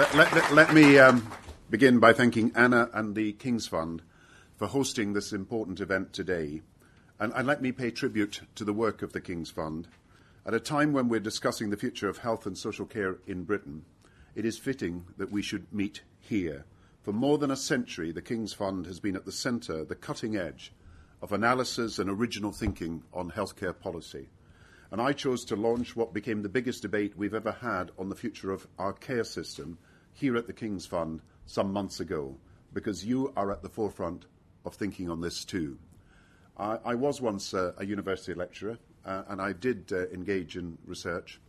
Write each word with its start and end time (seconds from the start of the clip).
let, 0.00 0.32
let, 0.32 0.54
let, 0.54 0.72
me 0.72 0.98
um, 0.98 1.30
begin 1.68 1.98
by 1.98 2.14
thanking 2.14 2.52
Anna 2.54 2.88
and 2.94 3.14
the 3.14 3.34
King's 3.34 3.66
Fund 3.66 4.00
for 4.56 4.66
hosting 4.66 5.12
this 5.12 5.30
important 5.30 5.78
event 5.78 6.14
today. 6.14 6.62
And, 7.18 7.34
and 7.36 7.46
let 7.46 7.60
me 7.60 7.70
pay 7.70 7.90
tribute 7.90 8.40
to 8.54 8.64
the 8.64 8.72
work 8.72 9.02
of 9.02 9.12
the 9.12 9.20
King's 9.20 9.50
Fund. 9.50 9.88
At 10.46 10.54
a 10.54 10.60
time 10.60 10.94
when 10.94 11.08
we're 11.08 11.20
discussing 11.20 11.68
the 11.68 11.76
future 11.76 12.08
of 12.08 12.16
health 12.16 12.46
and 12.46 12.56
social 12.56 12.86
care 12.86 13.18
in 13.26 13.44
Britain, 13.44 13.84
it 14.34 14.46
is 14.46 14.56
fitting 14.56 15.04
that 15.18 15.30
we 15.30 15.42
should 15.42 15.70
meet 15.70 16.00
here. 16.18 16.64
For 17.02 17.12
more 17.12 17.36
than 17.36 17.50
a 17.50 17.56
century, 17.56 18.10
the 18.10 18.22
King's 18.22 18.54
Fund 18.54 18.86
has 18.86 19.00
been 19.00 19.16
at 19.16 19.26
the 19.26 19.32
centre, 19.32 19.84
the 19.84 19.94
cutting 19.94 20.34
edge, 20.34 20.72
of 21.20 21.30
analysis 21.30 21.98
and 21.98 22.08
original 22.08 22.52
thinking 22.52 23.02
on 23.12 23.32
healthcare 23.32 23.78
policy. 23.78 24.30
And 24.90 24.98
I 24.98 25.12
chose 25.12 25.44
to 25.44 25.56
launch 25.56 25.94
what 25.94 26.14
became 26.14 26.40
the 26.40 26.48
biggest 26.48 26.80
debate 26.80 27.18
we've 27.18 27.34
ever 27.34 27.52
had 27.52 27.90
on 27.98 28.08
the 28.08 28.16
future 28.16 28.50
of 28.50 28.66
our 28.78 28.94
care 28.94 29.24
system 29.24 29.76
here 30.20 30.36
at 30.36 30.46
the 30.46 30.52
King's 30.52 30.84
Fund 30.84 31.22
some 31.46 31.72
months 31.72 31.98
ago, 31.98 32.36
because 32.74 33.04
you 33.04 33.32
are 33.36 33.50
at 33.50 33.62
the 33.62 33.70
forefront 33.70 34.26
of 34.66 34.74
thinking 34.74 35.08
on 35.08 35.22
this 35.22 35.46
too. 35.46 35.78
I, 36.58 36.78
I 36.84 36.94
was 36.94 37.22
once 37.22 37.54
uh, 37.54 37.72
a 37.78 37.86
university 37.86 38.34
lecturer, 38.34 38.78
uh, 39.06 39.22
and 39.28 39.40
I 39.40 39.54
did 39.54 39.90
uh, 39.92 40.08
engage 40.08 40.58
in 40.58 40.76
research. 40.84 41.40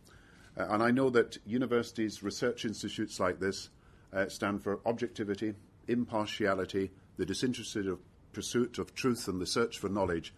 Uh, 0.56 0.66
and 0.70 0.82
I 0.82 0.90
know 0.90 1.10
that 1.10 1.36
universities, 1.44 2.22
research 2.22 2.64
institutes 2.64 3.20
like 3.20 3.38
this, 3.38 3.68
uh, 4.14 4.28
stand 4.28 4.62
for 4.62 4.80
objectivity, 4.86 5.54
impartiality, 5.86 6.90
the 7.18 7.26
disinterested 7.26 7.94
pursuit 8.32 8.78
of 8.78 8.94
truth, 8.94 9.28
and 9.28 9.38
the 9.38 9.46
search 9.46 9.78
for 9.78 9.90
knowledge, 9.90 10.32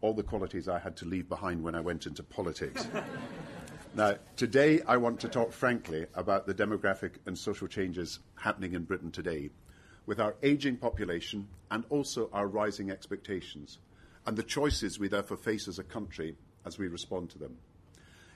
all 0.00 0.14
the 0.14 0.24
qualities 0.24 0.68
I 0.68 0.80
had 0.80 0.96
to 0.96 1.04
leave 1.04 1.28
behind 1.28 1.62
when 1.62 1.76
I 1.76 1.80
went 1.80 2.06
into 2.06 2.24
politics. 2.24 2.88
now, 3.94 4.14
today 4.36 4.82
I 4.86 4.96
want 4.98 5.20
to 5.20 5.28
talk 5.28 5.52
frankly 5.52 6.06
about 6.14 6.46
the 6.46 6.54
demographic 6.54 7.14
and 7.26 7.36
social 7.36 7.66
changes 7.66 8.20
happening 8.36 8.74
in 8.74 8.84
Britain 8.84 9.10
today, 9.10 9.50
with 10.06 10.20
our 10.20 10.36
ageing 10.42 10.76
population 10.76 11.48
and 11.70 11.84
also 11.88 12.30
our 12.32 12.46
rising 12.46 12.90
expectations 12.90 13.78
and 14.26 14.36
the 14.36 14.42
choices 14.42 14.98
we 14.98 15.08
therefore 15.08 15.36
face 15.36 15.66
as 15.66 15.78
a 15.78 15.84
country 15.84 16.36
as 16.64 16.78
we 16.78 16.88
respond 16.88 17.30
to 17.30 17.38
them. 17.38 17.56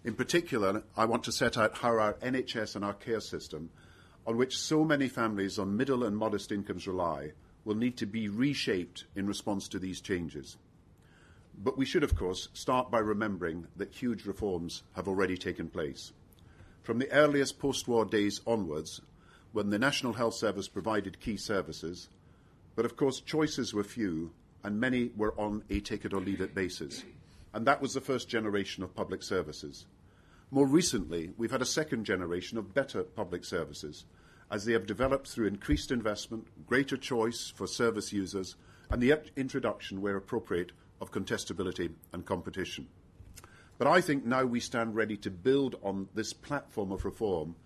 In 0.04 0.14
particular, 0.14 0.82
I 0.96 1.04
want 1.04 1.24
to 1.24 1.32
set 1.32 1.56
out 1.56 1.78
how 1.78 1.98
our 1.98 2.14
NHS 2.14 2.74
and 2.74 2.84
our 2.84 2.94
care 2.94 3.20
system, 3.20 3.70
on 4.26 4.36
which 4.36 4.58
so 4.58 4.84
many 4.84 5.08
families 5.08 5.58
on 5.58 5.76
middle 5.76 6.04
and 6.04 6.16
modest 6.16 6.52
incomes 6.52 6.86
rely, 6.86 7.32
will 7.64 7.76
need 7.76 7.96
to 7.98 8.06
be 8.06 8.28
reshaped 8.28 9.04
in 9.14 9.26
response 9.26 9.68
to 9.68 9.78
these 9.78 10.00
changes. 10.00 10.56
But 11.58 11.78
we 11.78 11.84
should, 11.84 12.02
of 12.02 12.16
course, 12.16 12.48
start 12.52 12.90
by 12.90 12.98
remembering 12.98 13.66
that 13.76 13.94
huge 13.94 14.26
reforms 14.26 14.82
have 14.96 15.08
already 15.08 15.36
taken 15.36 15.68
place. 15.68 16.12
From 16.82 16.98
the 16.98 17.10
earliest 17.12 17.58
post 17.58 17.88
war 17.88 18.04
days 18.04 18.40
onwards, 18.46 19.00
when 19.52 19.70
the 19.70 19.78
National 19.78 20.14
Health 20.14 20.34
Service 20.34 20.68
provided 20.68 21.20
key 21.20 21.36
services, 21.36 22.08
but 22.74 22.84
of 22.84 22.96
course 22.96 23.20
choices 23.20 23.72
were 23.72 23.84
few 23.84 24.32
and 24.64 24.80
many 24.80 25.10
were 25.16 25.38
on 25.38 25.62
a 25.70 25.80
take 25.80 26.04
it 26.04 26.12
or 26.12 26.20
leave 26.20 26.40
it 26.40 26.54
basis. 26.54 27.04
And 27.52 27.66
that 27.66 27.80
was 27.80 27.94
the 27.94 28.00
first 28.00 28.28
generation 28.28 28.82
of 28.82 28.96
public 28.96 29.22
services. 29.22 29.86
More 30.50 30.66
recently, 30.66 31.32
we've 31.36 31.52
had 31.52 31.62
a 31.62 31.66
second 31.66 32.04
generation 32.04 32.58
of 32.58 32.74
better 32.74 33.04
public 33.04 33.44
services 33.44 34.04
as 34.50 34.64
they 34.64 34.72
have 34.72 34.86
developed 34.86 35.28
through 35.28 35.46
increased 35.46 35.90
investment, 35.90 36.46
greater 36.66 36.96
choice 36.96 37.52
for 37.54 37.66
service 37.66 38.12
users, 38.12 38.56
and 38.90 39.02
the 39.02 39.18
introduction, 39.36 40.00
where 40.00 40.16
appropriate, 40.16 40.72
of 41.04 41.12
contestability 41.12 41.92
and 42.14 42.24
competition. 42.24 42.88
But 43.76 43.88
I 43.88 44.00
think 44.00 44.24
now 44.24 44.44
we 44.44 44.58
stand 44.58 44.94
ready 44.94 45.18
to 45.18 45.30
build 45.30 45.76
on 45.82 46.08
this 46.14 46.32
platform 46.32 46.92
of 46.92 47.04
reform 47.04 47.56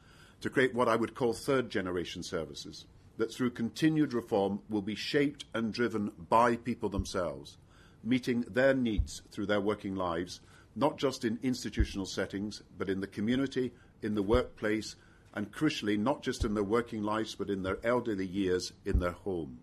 to 0.40 0.50
create 0.50 0.74
what 0.74 0.88
I 0.88 0.96
would 0.96 1.14
call 1.14 1.32
third 1.32 1.70
generation 1.70 2.24
services 2.24 2.86
that 3.16 3.32
through 3.32 3.50
continued 3.50 4.12
reform 4.12 4.60
will 4.68 4.82
be 4.82 4.94
shaped 4.94 5.44
and 5.54 5.72
driven 5.72 6.10
by 6.28 6.56
people 6.56 6.88
themselves, 6.88 7.58
meeting 8.02 8.42
their 8.42 8.74
needs 8.74 9.22
through 9.30 9.46
their 9.46 9.60
working 9.60 9.94
lives, 9.94 10.40
not 10.74 10.96
just 10.96 11.24
in 11.24 11.38
institutional 11.42 12.06
settings, 12.06 12.62
but 12.76 12.88
in 12.88 13.00
the 13.00 13.06
community, 13.06 13.72
in 14.02 14.14
the 14.14 14.22
workplace, 14.22 14.96
and 15.34 15.52
crucially, 15.52 15.98
not 15.98 16.22
just 16.22 16.44
in 16.44 16.54
their 16.54 16.64
working 16.64 17.02
lives, 17.02 17.34
but 17.34 17.50
in 17.50 17.62
their 17.62 17.78
elderly 17.84 18.26
years 18.26 18.72
in 18.84 18.98
their 18.98 19.12
home. 19.12 19.58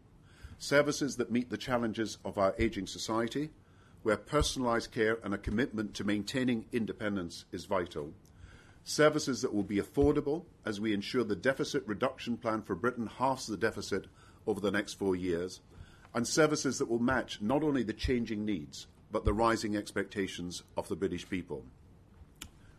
Services 0.58 1.16
that 1.18 1.32
meet 1.32 1.50
the 1.50 1.58
challenges 1.58 2.18
of 2.24 2.38
our 2.38 2.54
ageing 2.58 2.88
society, 2.88 3.50
where 4.06 4.16
personalised 4.16 4.92
care 4.92 5.18
and 5.24 5.34
a 5.34 5.38
commitment 5.38 5.96
to 5.96 6.04
maintaining 6.04 6.66
independence 6.72 7.46
is 7.52 7.66
vital 7.66 8.14
services 8.86 9.42
that 9.42 9.52
will 9.52 9.64
be 9.64 9.82
affordable 9.82 10.44
as 10.64 10.80
we 10.80 10.94
ensure 10.94 11.24
the 11.24 11.36
deficit 11.36 11.84
reduction 11.88 12.38
plan 12.38 12.62
for 12.62 12.76
Britain 12.76 13.08
halves 13.18 13.48
the 13.48 13.58
deficit 13.58 14.06
over 14.46 14.62
the 14.62 14.70
next 14.70 14.94
four 14.94 15.16
years, 15.16 15.60
and 16.14 16.28
services 16.28 16.78
that 16.78 16.88
will 16.88 17.00
match 17.00 17.42
not 17.42 17.64
only 17.64 17.82
the 17.82 17.94
changing 17.94 18.46
needs, 18.46 18.86
but 19.12 19.26
the 19.26 19.34
rising 19.34 19.76
expectations 19.76 20.62
of 20.78 20.88
the 20.88 20.96
British 20.96 21.28
people. 21.28 21.64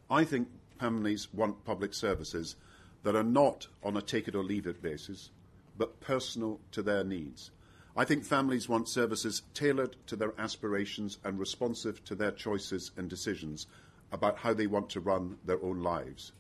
I 0.09 0.23
think 0.23 0.47
families 0.79 1.35
want 1.35 1.65
public 1.65 1.93
services 1.93 2.55
that 3.03 3.17
are 3.17 3.25
not 3.25 3.67
on 3.83 3.97
a 3.97 4.01
take 4.01 4.29
it 4.29 4.37
or 4.37 4.45
leave 4.45 4.69
it 4.69 4.81
basis, 4.81 5.31
but 5.77 5.99
personal 5.99 6.61
to 6.71 6.83
their 6.83 7.03
needs. 7.03 7.51
I 7.99 8.05
think 8.05 8.25
families 8.25 8.69
want 8.69 8.89
services 8.89 9.43
tailored 9.55 9.97
to 10.07 10.17
their 10.17 10.39
aspirations 10.39 11.19
and 11.25 11.39
responsive 11.39 12.05
to 12.05 12.15
their 12.15 12.31
choices 12.31 12.91
and 12.97 13.09
decisions, 13.09 13.67
about 14.13 14.39
how 14.39 14.53
they 14.53 14.67
want 14.67 14.91
to 14.91 15.01
run 15.01 15.39
their 15.45 15.63
own 15.63 15.83
lives. 15.83 16.33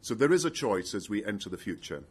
So 0.00 0.14
there 0.14 0.32
is 0.32 0.44
a 0.44 0.50
choice 0.50 0.94
as 0.94 1.08
we 1.08 1.24
enter 1.24 1.48
the 1.48 1.56
future. 1.56 2.02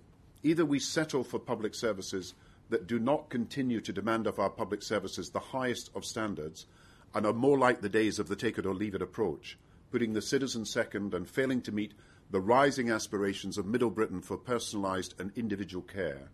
Either 0.43 0.65
we 0.65 0.79
settle 0.79 1.23
for 1.23 1.39
public 1.39 1.75
services 1.75 2.33
that 2.69 2.87
do 2.87 2.97
not 2.99 3.29
continue 3.29 3.81
to 3.81 3.93
demand 3.93 4.25
of 4.25 4.39
our 4.39 4.49
public 4.49 4.81
services 4.81 5.29
the 5.29 5.39
highest 5.39 5.89
of 5.93 6.05
standards 6.05 6.65
and 7.13 7.25
are 7.25 7.33
more 7.33 7.57
like 7.57 7.81
the 7.81 7.89
days 7.89 8.19
of 8.19 8.27
the 8.27 8.35
take 8.35 8.57
it 8.57 8.65
or 8.65 8.73
leave 8.73 8.95
it 8.95 9.01
approach, 9.01 9.57
putting 9.91 10.13
the 10.13 10.21
citizen 10.21 10.65
second 10.65 11.13
and 11.13 11.29
failing 11.29 11.61
to 11.61 11.71
meet 11.71 11.93
the 12.29 12.41
rising 12.41 12.89
aspirations 12.89 13.57
of 13.57 13.65
Middle 13.65 13.89
Britain 13.89 14.21
for 14.21 14.37
personalised 14.37 15.17
and 15.19 15.31
individual 15.35 15.83
care. 15.83 16.29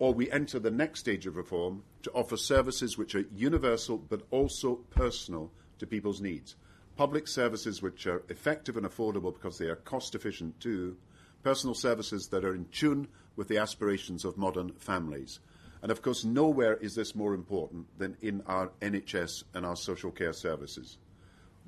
Or 0.00 0.12
we 0.12 0.28
enter 0.32 0.58
the 0.58 0.72
next 0.72 0.98
stage 0.98 1.28
of 1.28 1.36
reform 1.36 1.84
to 2.02 2.10
offer 2.10 2.36
services 2.36 2.98
which 2.98 3.14
are 3.14 3.24
universal 3.32 3.98
but 3.98 4.22
also 4.32 4.80
personal 4.90 5.52
to 5.78 5.86
people's 5.86 6.20
needs 6.20 6.56
public 7.00 7.26
services 7.26 7.80
which 7.80 8.06
are 8.06 8.22
effective 8.28 8.76
and 8.76 8.84
affordable 8.84 9.32
because 9.32 9.56
they 9.56 9.68
are 9.68 9.76
cost 9.76 10.14
efficient 10.14 10.60
too, 10.60 10.94
personal 11.42 11.74
services 11.74 12.28
that 12.28 12.44
are 12.44 12.54
in 12.54 12.66
tune 12.66 13.08
with 13.36 13.48
the 13.48 13.56
aspirations 13.56 14.22
of 14.22 14.36
modern 14.36 14.70
families. 14.74 15.40
And 15.80 15.90
of 15.90 16.02
course, 16.02 16.26
nowhere 16.26 16.74
is 16.74 16.94
this 16.94 17.14
more 17.14 17.32
important 17.32 17.86
than 17.98 18.18
in 18.20 18.42
our 18.44 18.70
NHS 18.82 19.44
and 19.54 19.64
our 19.64 19.76
social 19.76 20.10
care 20.10 20.34
services. 20.34 20.98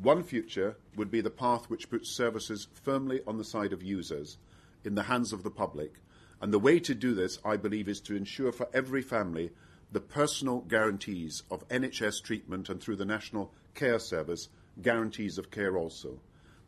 One 0.02 0.22
future 0.22 0.76
would 0.96 1.10
be 1.10 1.22
the 1.22 1.30
path 1.30 1.70
which 1.70 1.88
puts 1.88 2.10
services 2.10 2.68
firmly 2.82 3.22
on 3.26 3.38
the 3.38 3.44
side 3.44 3.72
of 3.72 3.82
users, 3.82 4.36
in 4.84 4.94
the 4.96 5.04
hands 5.04 5.32
of 5.32 5.44
the 5.44 5.50
public. 5.50 5.94
And 6.42 6.52
the 6.52 6.58
way 6.58 6.80
to 6.80 6.94
do 6.94 7.14
this, 7.14 7.38
I 7.44 7.56
believe, 7.56 7.88
is 7.88 8.00
to 8.00 8.16
ensure 8.16 8.50
for 8.50 8.68
every 8.74 9.00
family 9.00 9.52
the 9.92 10.00
personal 10.00 10.62
guarantees 10.62 11.44
of 11.52 11.68
NHS 11.68 12.20
treatment 12.20 12.68
and 12.68 12.82
through 12.82 12.96
the 12.96 13.04
National 13.04 13.52
Care 13.74 14.00
Service 14.00 14.48
guarantees 14.82 15.38
of 15.38 15.52
care 15.52 15.78
also. 15.78 16.18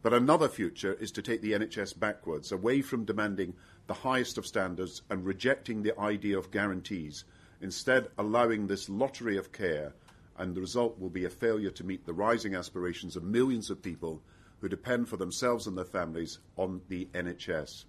But 0.00 0.14
another 0.14 0.48
future 0.48 0.92
is 0.92 1.10
to 1.12 1.22
take 1.22 1.42
the 1.42 1.54
NHS 1.54 1.98
backwards, 1.98 2.52
away 2.52 2.82
from 2.82 3.04
demanding 3.04 3.54
the 3.88 3.94
highest 3.94 4.38
of 4.38 4.46
standards 4.46 5.02
and 5.10 5.26
rejecting 5.26 5.82
the 5.82 5.98
idea 5.98 6.38
of 6.38 6.52
guarantees, 6.52 7.24
instead 7.60 8.06
allowing 8.16 8.68
this 8.68 8.88
lottery 8.88 9.36
of 9.36 9.50
care, 9.50 9.92
and 10.38 10.54
the 10.54 10.60
result 10.60 11.00
will 11.00 11.10
be 11.10 11.24
a 11.24 11.30
failure 11.30 11.70
to 11.70 11.84
meet 11.84 12.06
the 12.06 12.14
rising 12.14 12.54
aspirations 12.54 13.16
of 13.16 13.24
millions 13.24 13.70
of 13.70 13.82
people 13.82 14.22
who 14.60 14.68
depend 14.68 15.08
for 15.08 15.16
themselves 15.16 15.66
and 15.66 15.76
their 15.76 15.84
families 15.84 16.38
on 16.56 16.80
the 16.88 17.06
NHS. 17.06 17.86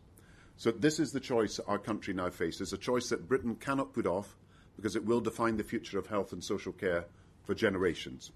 So 0.58 0.72
this 0.72 1.00
is 1.00 1.12
the 1.12 1.20
choice 1.20 1.60
our 1.68 1.78
country 1.78 2.14
now 2.14 2.30
faces, 2.30 2.72
a 2.72 2.78
choice 2.78 3.10
that 3.10 3.28
Britain 3.28 3.56
cannot 3.56 3.94
put 3.94 4.08
off 4.08 4.38
because 4.76 4.96
it 4.96 5.06
will 5.06 5.22
define 5.22 5.58
the 5.58 5.64
future 5.64 6.00
of 6.00 6.08
health 6.08 6.32
and 6.32 6.44
social 6.44 6.72
care 6.72 7.06
for 7.44 7.54
generations. 7.54 8.32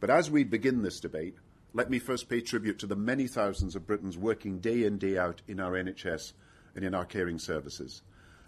But 0.00 0.10
as 0.10 0.30
we 0.30 0.44
begin 0.44 0.82
this 0.82 1.00
debate, 1.00 1.36
let 1.72 1.88
me 1.88 1.98
first 1.98 2.28
pay 2.28 2.40
tribute 2.40 2.78
to 2.80 2.86
the 2.86 2.96
many 2.96 3.26
thousands 3.26 3.76
of 3.76 3.86
Britons 3.86 4.18
working 4.18 4.58
day 4.58 4.84
in, 4.84 4.98
day 4.98 5.16
out 5.16 5.40
in 5.46 5.60
our 5.60 5.72
NHS 5.72 6.32
and 6.74 6.84
in 6.84 6.94
our 6.94 7.04
caring 7.04 7.38
services. 7.38 8.02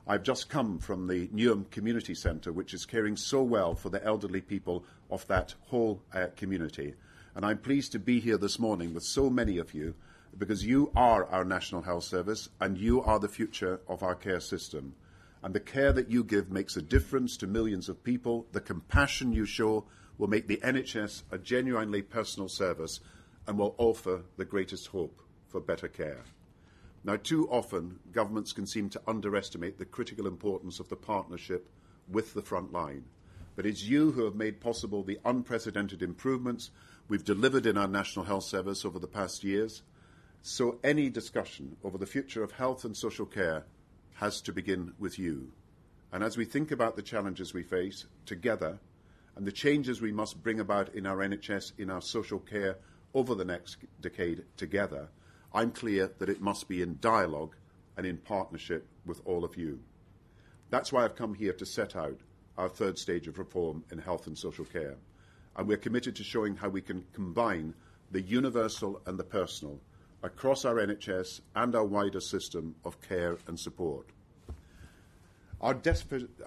I've 0.06 0.22
just 0.22 0.50
come 0.50 0.78
from 0.78 1.06
the 1.06 1.28
Newham 1.28 1.70
Community 1.70 2.14
Centre, 2.14 2.52
which 2.52 2.74
is 2.74 2.84
caring 2.84 3.16
so 3.16 3.42
well 3.42 3.74
for 3.74 3.88
the 3.88 4.04
elderly 4.04 4.42
people 4.42 4.84
of 5.10 5.26
that 5.28 5.54
whole 5.68 6.02
uh, 6.12 6.26
community. 6.36 6.94
And 7.34 7.46
I'm 7.46 7.58
pleased 7.58 7.92
to 7.92 7.98
be 7.98 8.20
here 8.20 8.36
this 8.36 8.58
morning 8.58 8.92
with 8.92 9.04
so 9.04 9.30
many 9.30 9.56
of 9.56 9.72
you 9.72 9.94
because 10.38 10.64
you 10.64 10.90
are 10.96 11.26
our 11.26 11.44
National 11.44 11.82
Health 11.82 12.04
Service 12.04 12.48
and 12.60 12.78
you 12.78 13.02
are 13.02 13.18
the 13.18 13.28
future 13.28 13.80
of 13.88 14.02
our 14.02 14.14
care 14.14 14.40
system. 14.40 14.94
And 15.42 15.54
the 15.54 15.60
care 15.60 15.92
that 15.92 16.10
you 16.10 16.24
give 16.24 16.50
makes 16.50 16.76
a 16.76 16.82
difference 16.82 17.36
to 17.38 17.46
millions 17.46 17.88
of 17.88 18.02
people. 18.02 18.46
The 18.52 18.60
compassion 18.60 19.32
you 19.32 19.44
show 19.44 19.84
will 20.18 20.28
make 20.28 20.48
the 20.48 20.56
NHS 20.58 21.24
a 21.30 21.38
genuinely 21.38 22.02
personal 22.02 22.48
service 22.48 23.00
and 23.46 23.58
will 23.58 23.74
offer 23.78 24.22
the 24.36 24.44
greatest 24.44 24.88
hope 24.88 25.20
for 25.48 25.60
better 25.60 25.88
care. 25.88 26.22
Now, 27.04 27.16
too 27.16 27.46
often, 27.50 27.98
governments 28.12 28.52
can 28.52 28.66
seem 28.66 28.88
to 28.90 29.02
underestimate 29.06 29.78
the 29.78 29.84
critical 29.84 30.26
importance 30.26 30.80
of 30.80 30.88
the 30.88 30.96
partnership 30.96 31.68
with 32.08 32.32
the 32.32 32.42
front 32.42 32.72
line. 32.72 33.04
But 33.56 33.66
it's 33.66 33.84
you 33.84 34.12
who 34.12 34.24
have 34.24 34.34
made 34.34 34.60
possible 34.60 35.02
the 35.02 35.20
unprecedented 35.24 36.02
improvements 36.02 36.70
we've 37.08 37.24
delivered 37.24 37.66
in 37.66 37.76
our 37.76 37.86
National 37.86 38.24
Health 38.24 38.44
Service 38.44 38.84
over 38.84 38.98
the 38.98 39.06
past 39.06 39.44
years. 39.44 39.82
So, 40.46 40.78
any 40.84 41.08
discussion 41.08 41.78
over 41.82 41.96
the 41.96 42.04
future 42.04 42.44
of 42.44 42.52
health 42.52 42.84
and 42.84 42.94
social 42.94 43.24
care 43.24 43.64
has 44.16 44.42
to 44.42 44.52
begin 44.52 44.92
with 44.98 45.18
you. 45.18 45.52
And 46.12 46.22
as 46.22 46.36
we 46.36 46.44
think 46.44 46.70
about 46.70 46.96
the 46.96 47.02
challenges 47.02 47.54
we 47.54 47.62
face 47.62 48.04
together 48.26 48.78
and 49.36 49.46
the 49.46 49.52
changes 49.52 50.02
we 50.02 50.12
must 50.12 50.42
bring 50.42 50.60
about 50.60 50.94
in 50.94 51.06
our 51.06 51.16
NHS, 51.16 51.72
in 51.78 51.88
our 51.88 52.02
social 52.02 52.38
care 52.38 52.76
over 53.14 53.34
the 53.34 53.46
next 53.46 53.78
decade 54.02 54.44
together, 54.58 55.08
I'm 55.54 55.70
clear 55.70 56.12
that 56.18 56.28
it 56.28 56.42
must 56.42 56.68
be 56.68 56.82
in 56.82 56.98
dialogue 57.00 57.56
and 57.96 58.04
in 58.04 58.18
partnership 58.18 58.86
with 59.06 59.22
all 59.24 59.46
of 59.46 59.56
you. 59.56 59.80
That's 60.68 60.92
why 60.92 61.04
I've 61.04 61.16
come 61.16 61.32
here 61.32 61.54
to 61.54 61.64
set 61.64 61.96
out 61.96 62.20
our 62.58 62.68
third 62.68 62.98
stage 62.98 63.28
of 63.28 63.38
reform 63.38 63.82
in 63.90 63.96
health 63.96 64.26
and 64.26 64.36
social 64.36 64.66
care. 64.66 64.96
And 65.56 65.66
we're 65.66 65.78
committed 65.78 66.14
to 66.16 66.22
showing 66.22 66.56
how 66.56 66.68
we 66.68 66.82
can 66.82 67.06
combine 67.14 67.72
the 68.10 68.20
universal 68.20 69.00
and 69.06 69.18
the 69.18 69.24
personal 69.24 69.80
across 70.24 70.64
our 70.64 70.76
NHS 70.76 71.42
and 71.54 71.76
our 71.76 71.84
wider 71.84 72.20
system 72.20 72.74
of 72.82 73.00
care 73.02 73.36
and 73.46 73.60
support. 73.60 74.08
Our, 75.60 75.78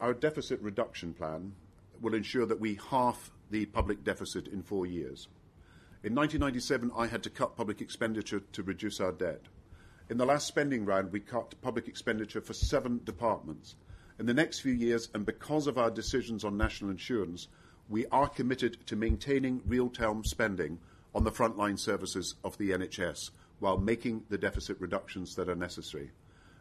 our 0.01 0.13
deficit 0.15 0.59
reduction 0.61 1.13
plan 1.13 1.53
will 2.01 2.15
ensure 2.15 2.47
that 2.47 2.59
we 2.59 2.79
halve 2.89 3.31
the 3.51 3.67
public 3.67 4.03
deficit 4.03 4.47
in 4.47 4.63
four 4.63 4.87
years. 4.87 5.27
In 6.03 6.15
1997, 6.15 6.91
I 6.97 7.05
had 7.05 7.21
to 7.23 7.29
cut 7.29 7.55
public 7.55 7.79
expenditure 7.79 8.39
to 8.39 8.63
reduce 8.63 8.99
our 8.99 9.11
debt. 9.11 9.41
In 10.09 10.17
the 10.17 10.25
last 10.25 10.47
spending 10.47 10.83
round, 10.83 11.11
we 11.11 11.19
cut 11.19 11.53
public 11.61 11.87
expenditure 11.87 12.41
for 12.41 12.53
seven 12.53 13.01
departments. 13.03 13.75
In 14.19 14.25
the 14.25 14.33
next 14.33 14.59
few 14.59 14.73
years, 14.73 15.09
and 15.13 15.23
because 15.23 15.67
of 15.67 15.77
our 15.77 15.91
decisions 15.91 16.43
on 16.43 16.57
national 16.57 16.89
insurance, 16.89 17.47
we 17.89 18.07
are 18.07 18.27
committed 18.27 18.87
to 18.87 18.95
maintaining 18.95 19.61
real-term 19.67 20.23
spending 20.25 20.79
on 21.13 21.23
the 21.23 21.31
frontline 21.31 21.79
services 21.79 22.35
of 22.43 22.57
the 22.57 22.71
NHS 22.71 23.29
while 23.59 23.77
making 23.77 24.23
the 24.29 24.37
deficit 24.37 24.79
reductions 24.79 25.35
that 25.35 25.49
are 25.49 25.55
necessary. 25.55 26.11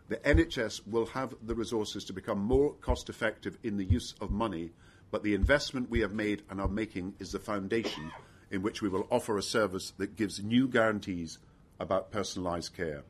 The 0.08 0.16
NHS 0.19 0.87
will 0.87 1.06
have 1.06 1.34
the 1.43 1.54
resources 1.54 2.04
to 2.04 2.12
become 2.12 2.38
more 2.38 2.75
cost 2.75 3.08
effective 3.08 3.58
in 3.62 3.76
the 3.76 3.84
use 3.84 4.14
of 4.20 4.31
money, 4.31 4.70
but 5.10 5.22
the 5.22 5.34
investment 5.34 5.90
we 5.90 6.00
have 6.00 6.12
made 6.12 6.43
and 6.48 6.60
are 6.60 6.69
making 6.69 7.14
is 7.19 7.32
the 7.32 7.38
foundation 7.38 8.12
in 8.50 8.62
which 8.62 8.81
we 8.81 8.88
will 8.88 9.08
offer 9.10 9.37
a 9.37 9.43
service 9.43 9.93
that 9.98 10.16
gives 10.16 10.43
new 10.43 10.69
guarantees 10.69 11.38
about 11.81 12.12
personalised 12.12 12.75
care. 12.75 13.02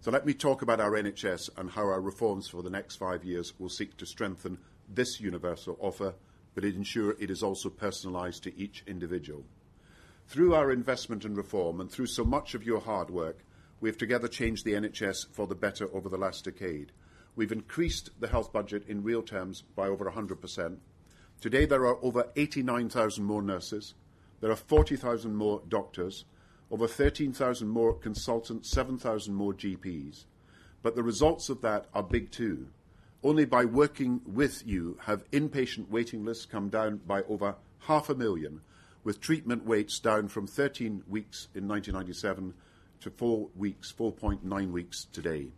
So 0.00 0.10
let 0.10 0.26
me 0.26 0.34
talk 0.34 0.62
about 0.62 0.80
our 0.80 0.92
NHS 0.92 1.50
and 1.56 1.70
how 1.70 1.82
our 1.82 2.00
reforms 2.00 2.46
for 2.48 2.62
the 2.62 2.70
next 2.70 2.96
five 2.96 3.24
years 3.24 3.58
will 3.58 3.68
seek 3.68 3.96
to 3.96 4.06
strengthen 4.06 4.58
this 4.88 5.20
universal 5.20 5.76
offer, 5.80 6.14
but 6.54 6.64
ensure 6.64 7.16
it 7.18 7.30
is 7.30 7.42
also 7.42 7.70
personalised 7.70 8.42
to 8.42 8.56
each 8.56 8.84
individual. 8.86 9.44
Through 10.26 10.54
our 10.54 10.72
investment 10.72 11.24
and 11.24 11.36
reform, 11.36 11.80
and 11.80 11.90
through 11.90 12.06
so 12.06 12.24
much 12.24 12.54
of 12.54 12.64
your 12.64 12.80
hard 12.80 13.10
work, 13.10 13.44
we 13.80 13.88
have 13.88 13.98
together 13.98 14.26
changed 14.26 14.64
the 14.64 14.72
NHS 14.72 15.26
for 15.30 15.46
the 15.46 15.54
better 15.54 15.88
over 15.94 16.08
the 16.08 16.16
last 16.16 16.44
decade. 16.44 16.92
We've 17.36 17.52
increased 17.52 18.10
the 18.18 18.28
health 18.28 18.52
budget 18.52 18.84
in 18.88 19.02
real 19.02 19.22
terms 19.22 19.62
by 19.62 19.86
over 19.86 20.10
100%. 20.10 20.78
Today, 21.40 21.66
there 21.66 21.86
are 21.86 22.02
over 22.02 22.30
89,000 22.36 23.22
more 23.22 23.42
nurses, 23.42 23.94
there 24.40 24.50
are 24.50 24.56
40,000 24.56 25.34
more 25.34 25.62
doctors, 25.68 26.24
over 26.70 26.88
13,000 26.88 27.68
more 27.68 27.94
consultants, 27.94 28.70
7,000 28.70 29.34
more 29.34 29.52
GPs. 29.52 30.24
But 30.82 30.96
the 30.96 31.02
results 31.02 31.48
of 31.48 31.60
that 31.60 31.86
are 31.94 32.02
big 32.02 32.30
too. 32.30 32.68
Only 33.22 33.44
by 33.44 33.64
working 33.64 34.20
with 34.26 34.66
you 34.66 34.98
have 35.02 35.30
inpatient 35.30 35.88
waiting 35.88 36.24
lists 36.24 36.46
come 36.46 36.68
down 36.68 36.98
by 37.06 37.22
over 37.22 37.56
half 37.80 38.10
a 38.10 38.14
million 38.14 38.60
with 39.04 39.20
treatment 39.20 39.66
waits 39.66 39.98
down 39.98 40.28
from 40.28 40.46
13 40.46 41.04
weeks 41.06 41.48
in 41.54 41.68
1997 41.68 42.54
to 43.00 43.10
4 43.10 43.48
weeks, 43.54 43.92
4.9 43.96 44.72
weeks 44.72 45.06
today. 45.12 45.48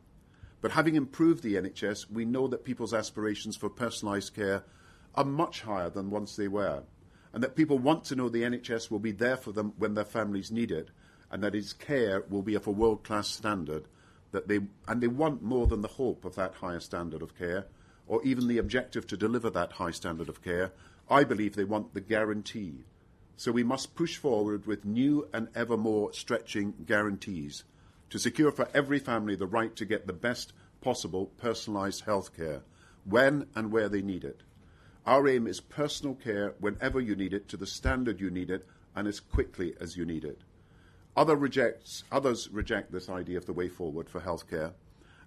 But 0.61 0.73
having 0.73 0.97
improved 0.97 1.45
the 1.45 1.55
NHS, 1.55 2.11
we 2.11 2.25
know 2.25 2.49
that 2.49 2.65
people's 2.65 2.93
aspirations 2.93 3.57
for 3.57 3.71
personalised 3.71 4.35
care 4.35 4.65
are 5.15 5.25
much 5.25 5.63
higher 5.63 5.89
than 5.89 6.11
once 6.11 6.35
they 6.35 6.49
were, 6.49 6.83
and 7.33 7.43
that 7.43 7.55
people 7.55 7.79
want 7.79 8.05
to 8.07 8.17
know 8.17 8.29
the 8.29 8.43
NHS 8.43 8.91
will 8.91 8.99
be 8.99 9.13
there 9.13 9.37
for 9.37 9.53
them 9.53 9.75
when 9.79 9.95
their 9.95 10.05
families 10.05 10.51
need 10.51 10.73
it, 10.73 10.91
and 11.31 11.43
that 11.45 11.55
its 11.55 11.73
care 11.73 12.25
will 12.29 12.43
be 12.43 12.57
of 12.57 12.67
a 12.67 12.73
world 12.73 13.05
class 13.05 13.29
standard. 13.29 13.87
That 14.33 14.49
they, 14.49 14.61
and 14.89 15.01
they 15.01 15.09
want 15.09 15.43
more 15.43 15.69
than 15.69 15.83
the 15.83 15.89
hope 15.89 16.25
of 16.25 16.35
that 16.35 16.55
higher 16.55 16.81
standard 16.81 17.23
of 17.23 17.39
care, 17.39 17.67
or 18.09 18.25
even 18.25 18.49
the 18.49 18.59
objective 18.59 19.07
to 19.07 19.17
deliver 19.17 19.51
that 19.51 19.73
high 19.73 19.93
standard 19.93 20.29
of 20.29 20.43
care. 20.43 20.73
I 21.09 21.23
believe 21.23 21.55
they 21.55 21.65
want 21.65 21.95
the 21.95 22.01
guarantee 22.01 22.85
so 23.37 23.53
we 23.53 23.63
must 23.63 23.95
push 23.95 24.17
forward 24.17 24.67
with 24.67 24.85
new 24.85 25.29
and 25.33 25.49
ever 25.55 25.77
more 25.77 26.13
stretching 26.13 26.75
guarantees 26.87 27.65
to 28.09 28.19
secure 28.19 28.51
for 28.51 28.69
every 28.73 28.99
family 28.99 29.37
the 29.37 29.47
right 29.47 29.77
to 29.77 29.85
get 29.85 30.07
the 30.07 30.13
best 30.13 30.53
possible 30.81 31.31
personalised 31.43 32.05
health 32.05 32.35
care 32.37 32.63
when 33.05 33.47
and 33.55 33.71
where 33.71 33.89
they 33.89 34.03
need 34.03 34.25
it. 34.25 34.43
Our 35.07 35.29
aim 35.29 35.47
is 35.47 35.61
personal 35.61 36.15
care 36.15 36.55
whenever 36.59 37.01
you 37.01 37.15
need 37.15 37.33
it 37.33 37.49
to 37.49 37.57
the 37.57 37.67
standard 37.67 38.21
you 38.21 38.31
need 38.31 38.51
it 38.51 38.67
and 38.95 39.07
as 39.07 39.21
quickly 39.21 39.75
as 39.81 39.97
you 39.97 40.05
need 40.05 40.25
it. 40.25 40.41
Other 41.17 41.37
rejects, 41.37 42.05
others 42.11 42.49
reject 42.51 42.91
this 42.91 43.09
idea 43.09 43.39
of 43.39 43.47
the 43.47 43.53
way 43.53 43.69
forward 43.69 44.09
for 44.09 44.21
healthcare 44.21 44.73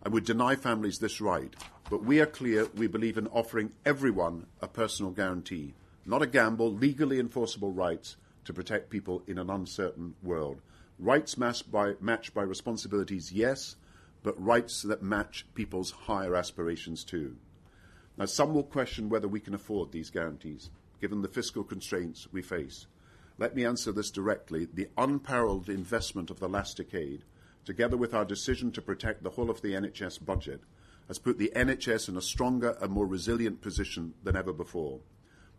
and 0.04 0.14
would 0.14 0.26
deny 0.26 0.56
families 0.56 1.00
this 1.00 1.22
right. 1.22 1.56
But 1.90 2.04
we 2.04 2.20
are 2.20 2.26
clear 2.26 2.68
we 2.76 2.88
believe 2.88 3.18
in 3.18 3.28
offering 3.28 3.72
everyone 3.86 4.48
a 4.62 4.68
personal 4.68 5.12
guarantee 5.12 5.74
not 6.10 6.24
a 6.24 6.28
gamble, 6.28 6.74
legally 6.74 7.20
enforceable 7.20 7.72
rights 7.72 8.18
to 8.44 8.52
protect 8.52 8.90
people 8.90 9.22
in 9.28 9.38
an 9.38 9.52
uncertain 9.52 10.16
world. 10.24 10.60
Rights 10.98 11.38
matched 11.38 11.72
by, 11.72 11.94
matched 12.02 12.34
by 12.34 12.42
responsibilities, 12.42 13.32
yes, 13.32 13.76
but 14.24 14.44
rights 14.44 14.82
that 14.82 15.04
match 15.04 15.46
people's 15.54 15.92
higher 15.92 16.36
aspirations 16.36 17.04
too. 17.04 17.36
Now, 18.18 18.26
some 18.26 18.56
will 18.56 18.64
question 18.64 19.08
whether 19.08 19.28
we 19.28 19.40
can 19.40 19.54
afford 19.54 19.92
these 19.92 20.10
guarantees, 20.10 20.72
given 21.00 21.22
the 21.22 21.28
fiscal 21.28 21.64
constraints 21.64 22.28
we 22.32 22.42
face. 22.42 22.88
Let 23.38 23.56
me 23.56 23.64
answer 23.64 23.92
this 23.92 24.10
directly. 24.10 24.68
The 24.74 24.90
unparalleled 24.98 25.70
investment 25.70 26.32
of 26.32 26.40
the 26.40 26.50
last 26.50 26.78
decade, 26.78 27.24
together 27.66 27.98
with 27.98 28.16
our 28.16 28.26
decision 28.26 28.72
to 28.72 28.82
protect 28.82 29.22
the 29.22 29.30
whole 29.30 29.52
of 29.52 29.62
the 29.62 29.74
NHS 29.74 30.26
budget, 30.26 30.62
has 31.08 31.20
put 31.20 31.38
the 31.38 31.52
NHS 31.56 32.10
in 32.10 32.18
a 32.18 32.22
stronger 32.22 32.76
and 32.82 32.92
more 32.92 33.06
resilient 33.06 33.62
position 33.62 34.16
than 34.24 34.36
ever 34.36 34.52
before. 34.52 35.02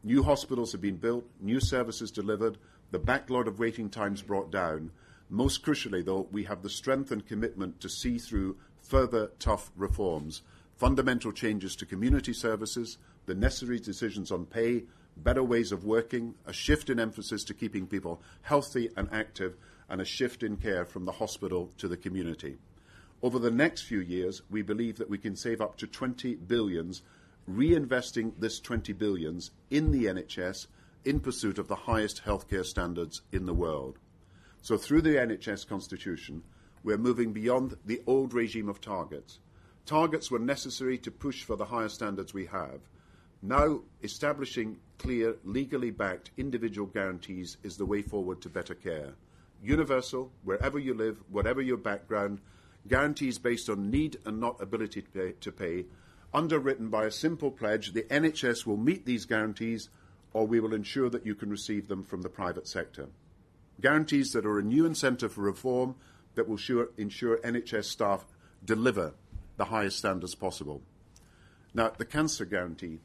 New 0.02 0.22
hospitals 0.22 0.72
have 0.72 0.80
been 0.80 0.96
built, 0.96 1.26
new 1.40 1.60
services 1.60 2.10
delivered, 2.10 2.56
the 2.90 2.98
backlog 2.98 3.46
of 3.46 3.58
waiting 3.58 3.90
times 3.90 4.22
brought 4.22 4.50
down. 4.50 4.90
Most 5.28 5.62
crucially, 5.62 6.02
though, 6.02 6.26
we 6.32 6.44
have 6.44 6.62
the 6.62 6.70
strength 6.70 7.10
and 7.12 7.26
commitment 7.26 7.80
to 7.80 7.88
see 7.90 8.16
through 8.18 8.56
further 8.80 9.30
tough 9.38 9.70
reforms, 9.76 10.40
fundamental 10.74 11.32
changes 11.32 11.76
to 11.76 11.84
community 11.84 12.32
services, 12.32 12.96
the 13.26 13.34
necessary 13.34 13.78
decisions 13.78 14.32
on 14.32 14.46
pay, 14.46 14.84
better 15.18 15.44
ways 15.44 15.70
of 15.70 15.84
working, 15.84 16.34
a 16.46 16.52
shift 16.52 16.88
in 16.88 16.98
emphasis 16.98 17.44
to 17.44 17.52
keeping 17.52 17.86
people 17.86 18.22
healthy 18.40 18.88
and 18.96 19.06
active, 19.12 19.54
and 19.90 20.00
a 20.00 20.04
shift 20.06 20.42
in 20.42 20.56
care 20.56 20.86
from 20.86 21.04
the 21.04 21.12
hospital 21.12 21.70
to 21.76 21.86
the 21.88 21.96
community. 21.96 22.56
Over 23.22 23.38
the 23.38 23.50
next 23.50 23.82
few 23.82 24.00
years, 24.00 24.40
we 24.48 24.62
believe 24.62 24.96
that 24.96 25.10
we 25.10 25.18
can 25.18 25.36
save 25.36 25.60
up 25.60 25.76
to 25.76 25.86
20 25.86 26.36
billions 26.36 27.02
reinvesting 27.56 28.32
this 28.38 28.60
20 28.60 28.92
billions 28.92 29.50
in 29.70 29.90
the 29.90 30.06
NHS 30.06 30.66
in 31.04 31.20
pursuit 31.20 31.58
of 31.58 31.68
the 31.68 31.74
highest 31.74 32.22
healthcare 32.24 32.64
standards 32.64 33.22
in 33.32 33.46
the 33.46 33.54
world. 33.54 33.98
So 34.62 34.76
through 34.76 35.02
the 35.02 35.16
NHS 35.16 35.66
constitution, 35.66 36.42
we're 36.82 36.98
moving 36.98 37.32
beyond 37.32 37.76
the 37.84 38.02
old 38.06 38.34
regime 38.34 38.68
of 38.68 38.80
targets. 38.80 39.38
Targets 39.86 40.30
were 40.30 40.38
necessary 40.38 40.98
to 40.98 41.10
push 41.10 41.42
for 41.42 41.56
the 41.56 41.64
higher 41.64 41.88
standards 41.88 42.34
we 42.34 42.46
have. 42.46 42.80
Now, 43.42 43.80
establishing 44.02 44.78
clear, 44.98 45.36
legally 45.44 45.90
backed 45.90 46.30
individual 46.36 46.86
guarantees 46.86 47.56
is 47.62 47.76
the 47.76 47.86
way 47.86 48.02
forward 48.02 48.42
to 48.42 48.50
better 48.50 48.74
care. 48.74 49.14
Universal, 49.62 50.30
wherever 50.44 50.78
you 50.78 50.94
live, 50.94 51.22
whatever 51.30 51.62
your 51.62 51.78
background, 51.78 52.40
guarantees 52.86 53.38
based 53.38 53.70
on 53.70 53.90
need 53.90 54.18
and 54.26 54.40
not 54.40 54.60
ability 54.60 55.02
to 55.02 55.10
pay, 55.10 55.32
to 55.40 55.52
pay 55.52 55.84
underwritten 56.32 56.88
by 56.88 57.04
a 57.04 57.10
simple 57.10 57.50
pledge 57.50 57.92
the 57.92 58.02
NHS 58.02 58.66
will 58.66 58.76
meet 58.76 59.04
these 59.06 59.24
guarantees 59.24 59.88
or 60.32 60.46
we 60.46 60.60
will 60.60 60.74
ensure 60.74 61.10
that 61.10 61.26
you 61.26 61.34
can 61.34 61.50
receive 61.50 61.88
them 61.88 62.04
from 62.04 62.22
the 62.22 62.28
private 62.28 62.68
sector. 62.68 63.08
Guarantees 63.80 64.32
that 64.32 64.46
are 64.46 64.58
a 64.58 64.62
new 64.62 64.86
incentive 64.86 65.32
for 65.32 65.42
reform 65.42 65.96
that 66.34 66.48
will 66.48 66.56
sure, 66.56 66.90
ensure 66.96 67.38
NHS 67.38 67.84
staff 67.84 68.24
deliver 68.64 69.14
the 69.56 69.66
highest 69.66 69.98
standards 69.98 70.34
possible. 70.34 70.82
Now, 71.74 71.90
the 71.96 72.04
cancer 72.04 72.44
guarantee 72.44 73.00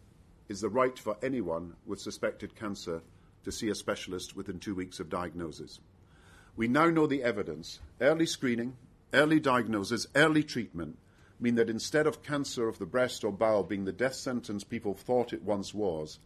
is 0.47 0.61
the 0.61 0.69
right 0.69 0.97
for 0.97 1.17
anyone 1.23 1.75
with 1.85 1.99
suspected 1.99 2.55
cancer 2.55 3.01
to 3.43 3.51
see 3.51 3.69
a 3.69 3.75
specialist 3.75 4.35
within 4.35 4.59
two 4.59 4.75
weeks 4.75 4.99
of 4.99 5.09
diagnosis. 5.09 5.79
We 6.55 6.67
now 6.67 6.89
know 6.89 7.07
the 7.07 7.23
evidence. 7.23 7.79
Early 7.99 8.25
screening, 8.25 8.77
early 9.13 9.39
diagnosis, 9.39 10.07
early 10.15 10.43
treatment 10.43 10.97
mean 11.39 11.55
that 11.55 11.69
instead 11.69 12.07
of 12.07 12.23
cancer 12.23 12.67
of 12.67 12.79
the 12.79 12.85
breast 12.85 13.23
or 13.23 13.31
bowel 13.31 13.63
being 13.63 13.85
the 13.85 13.91
death 13.91 14.15
sentence 14.15 14.63
people 14.63 14.93
thought 14.93 15.33
it 15.33 15.43
once 15.43 15.73
was, 15.73 16.19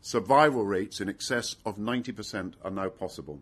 survival 0.00 0.64
rates 0.64 1.00
in 1.00 1.08
excess 1.08 1.56
of 1.64 1.76
90% 1.76 2.54
are 2.62 2.70
now 2.70 2.88
possible. 2.88 3.40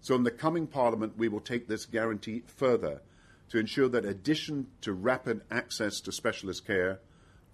So 0.00 0.14
in 0.14 0.22
the 0.22 0.30
coming 0.30 0.66
Parliament, 0.66 1.18
we 1.18 1.28
will 1.28 1.40
take 1.40 1.66
this 1.66 1.86
guarantee 1.86 2.42
further 2.46 3.00
to 3.50 3.58
ensure 3.58 3.88
that 3.88 4.04
in 4.04 4.10
addition 4.10 4.68
to 4.82 4.92
rapid 4.92 5.40
access 5.50 6.00
to 6.00 6.12
specialist 6.12 6.66
care, 6.66 7.00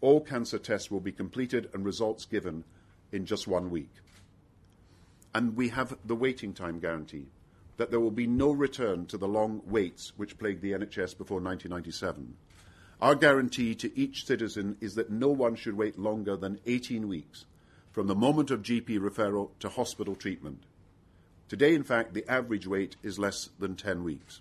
all 0.00 0.20
cancer 0.20 0.58
tests 0.58 0.90
will 0.90 1.00
be 1.00 1.12
completed 1.12 1.70
and 1.72 1.84
results 1.84 2.26
given 2.26 2.64
in 3.12 3.24
just 3.24 3.46
one 3.46 3.70
week. 3.70 3.92
And 5.34 5.56
we 5.56 5.68
have 5.70 5.96
the 6.04 6.14
waiting 6.14 6.52
time 6.52 6.78
guarantee 6.78 7.26
that 7.76 7.90
there 7.90 8.00
will 8.00 8.10
be 8.10 8.26
no 8.26 8.52
return 8.52 9.06
to 9.06 9.18
the 9.18 9.26
long 9.26 9.62
waits 9.66 10.12
which 10.16 10.38
plagued 10.38 10.62
the 10.62 10.72
NHS 10.72 11.16
before 11.16 11.40
1997. 11.40 12.36
Our 13.04 13.14
guarantee 13.14 13.74
to 13.74 13.94
each 13.94 14.24
citizen 14.24 14.78
is 14.80 14.94
that 14.94 15.10
no 15.10 15.28
one 15.28 15.56
should 15.56 15.76
wait 15.76 15.98
longer 15.98 16.38
than 16.38 16.58
18 16.64 17.06
weeks 17.06 17.44
from 17.92 18.06
the 18.06 18.14
moment 18.14 18.50
of 18.50 18.62
GP 18.62 18.98
referral 18.98 19.50
to 19.58 19.68
hospital 19.68 20.14
treatment. 20.14 20.62
Today, 21.46 21.74
in 21.74 21.82
fact, 21.82 22.14
the 22.14 22.26
average 22.26 22.66
wait 22.66 22.96
is 23.02 23.18
less 23.18 23.50
than 23.58 23.76
10 23.76 24.04
weeks. 24.04 24.40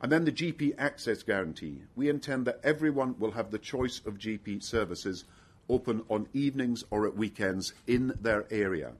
And 0.00 0.10
then 0.10 0.24
the 0.24 0.32
GP 0.32 0.76
access 0.78 1.22
guarantee. 1.22 1.82
We 1.94 2.08
intend 2.08 2.46
that 2.46 2.60
everyone 2.64 3.16
will 3.18 3.32
have 3.32 3.50
the 3.50 3.58
choice 3.58 4.00
of 4.06 4.16
GP 4.16 4.62
services 4.62 5.24
open 5.68 6.04
on 6.08 6.28
evenings 6.32 6.84
or 6.90 7.06
at 7.06 7.18
weekends 7.18 7.74
in 7.86 8.14
their 8.18 8.46
area. 8.50 8.92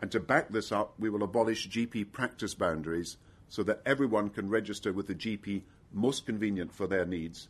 And 0.00 0.10
to 0.12 0.18
back 0.18 0.48
this 0.48 0.72
up, 0.72 0.94
we 0.98 1.10
will 1.10 1.22
abolish 1.22 1.68
GP 1.68 2.10
practice 2.10 2.54
boundaries 2.54 3.18
so 3.50 3.62
that 3.64 3.82
everyone 3.84 4.30
can 4.30 4.48
register 4.48 4.94
with 4.94 5.08
the 5.08 5.14
GP 5.14 5.64
most 5.92 6.24
convenient 6.24 6.72
for 6.72 6.86
their 6.86 7.04
needs, 7.04 7.48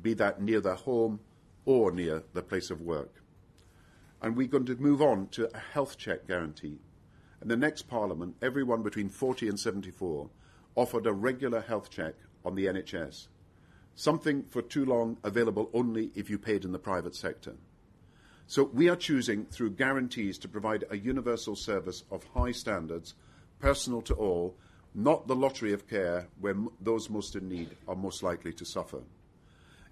be 0.00 0.14
that 0.14 0.40
near 0.40 0.60
their 0.60 0.74
home 0.74 1.20
or 1.64 1.90
near 1.90 2.24
the 2.32 2.42
place 2.42 2.70
of 2.70 2.80
work. 2.80 3.22
And 4.20 4.36
we're 4.36 4.48
going 4.48 4.66
to 4.66 4.76
move 4.76 5.02
on 5.02 5.28
to 5.28 5.54
a 5.54 5.58
health 5.58 5.98
check 5.98 6.26
guarantee. 6.26 6.78
In 7.42 7.48
the 7.48 7.56
next 7.56 7.82
Parliament, 7.82 8.36
everyone 8.40 8.82
between 8.82 9.08
40 9.08 9.48
and 9.48 9.60
74 9.60 10.30
offered 10.74 11.06
a 11.06 11.12
regular 11.12 11.60
health 11.60 11.90
check 11.90 12.14
on 12.44 12.54
the 12.54 12.66
NHS, 12.66 13.28
something 13.94 14.44
for 14.44 14.62
too 14.62 14.84
long 14.84 15.18
available 15.22 15.70
only 15.72 16.10
if 16.14 16.30
you 16.30 16.38
paid 16.38 16.64
in 16.64 16.72
the 16.72 16.78
private 16.78 17.14
sector. 17.14 17.54
So 18.46 18.64
we 18.64 18.88
are 18.88 18.96
choosing 18.96 19.46
through 19.46 19.70
guarantees 19.70 20.38
to 20.38 20.48
provide 20.48 20.84
a 20.90 20.98
universal 20.98 21.56
service 21.56 22.04
of 22.10 22.24
high 22.34 22.52
standards, 22.52 23.14
personal 23.58 24.02
to 24.02 24.14
all, 24.14 24.56
not 24.94 25.26
the 25.26 25.36
lottery 25.36 25.72
of 25.72 25.88
care 25.88 26.28
where 26.40 26.52
m- 26.52 26.68
those 26.80 27.08
most 27.08 27.36
in 27.36 27.48
need 27.48 27.76
are 27.88 27.96
most 27.96 28.22
likely 28.22 28.52
to 28.52 28.64
suffer. 28.64 29.00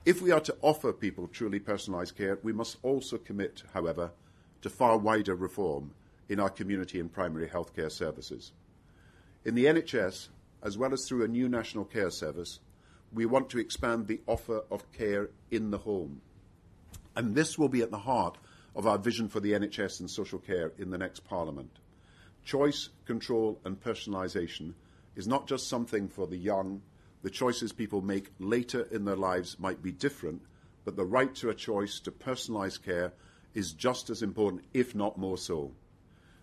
If 0.04 0.20
we 0.20 0.32
are 0.32 0.40
to 0.40 0.56
offer 0.62 0.92
people 0.92 1.28
truly 1.28 1.60
personalised 1.60 2.16
care, 2.16 2.36
we 2.42 2.52
must 2.52 2.78
also 2.82 3.18
commit, 3.18 3.62
however, 3.72 4.10
to 4.62 4.68
far 4.68 4.98
wider 4.98 5.36
reform 5.36 5.92
in 6.28 6.40
our 6.40 6.50
community 6.50 6.98
and 6.98 7.12
primary 7.12 7.46
healthcare 7.46 7.90
services. 7.90 8.52
In 9.44 9.54
the 9.54 9.66
NHS, 9.66 10.28
as 10.60 10.76
well 10.76 10.92
as 10.92 11.06
through 11.06 11.24
a 11.24 11.28
new 11.28 11.48
national 11.48 11.84
care 11.84 12.10
service, 12.10 12.58
we 13.12 13.26
want 13.26 13.48
to 13.50 13.58
expand 13.58 14.08
the 14.08 14.20
offer 14.26 14.64
of 14.72 14.90
care 14.92 15.30
in 15.52 15.70
the 15.70 15.78
home. 15.78 16.20
And 17.14 17.36
this 17.36 17.56
will 17.56 17.68
be 17.68 17.82
at 17.82 17.92
the 17.92 17.98
heart 17.98 18.38
of 18.74 18.88
our 18.88 18.98
vision 18.98 19.28
for 19.28 19.38
the 19.38 19.52
NHS 19.52 20.00
and 20.00 20.10
social 20.10 20.38
care 20.40 20.72
in 20.78 20.90
the 20.90 20.98
next 20.98 21.20
Parliament. 21.20 21.78
Choice, 22.44 22.88
control, 23.04 23.60
and 23.64 23.80
personalisation 23.80 24.74
is 25.14 25.28
not 25.28 25.46
just 25.46 25.68
something 25.68 26.08
for 26.08 26.26
the 26.26 26.36
young. 26.36 26.82
The 27.22 27.30
choices 27.30 27.72
people 27.72 28.02
make 28.02 28.30
later 28.38 28.88
in 28.90 29.04
their 29.04 29.16
lives 29.16 29.58
might 29.58 29.82
be 29.82 29.92
different, 29.92 30.42
but 30.84 30.96
the 30.96 31.04
right 31.04 31.34
to 31.36 31.50
a 31.50 31.54
choice 31.54 32.00
to 32.00 32.10
personalised 32.10 32.82
care 32.82 33.12
is 33.54 33.72
just 33.72 34.10
as 34.10 34.22
important, 34.22 34.64
if 34.74 34.94
not 34.94 35.18
more 35.18 35.38
so. 35.38 35.72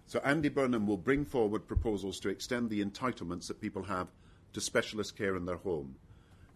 So 0.08 0.20
Andy 0.24 0.50
Burnham 0.50 0.88
will 0.88 0.98
bring 0.98 1.26
forward 1.26 1.68
proposals 1.68 2.20
to 2.22 2.30
extend 2.30 2.70
the 2.70 2.84
entitlements 2.84 3.48
that 3.48 3.62
people 3.62 3.84
have 3.84 4.08
to 4.54 4.62
specialist 4.62 5.18
care 5.18 5.36
in 5.36 5.46
their 5.46 5.58
home 5.58 5.96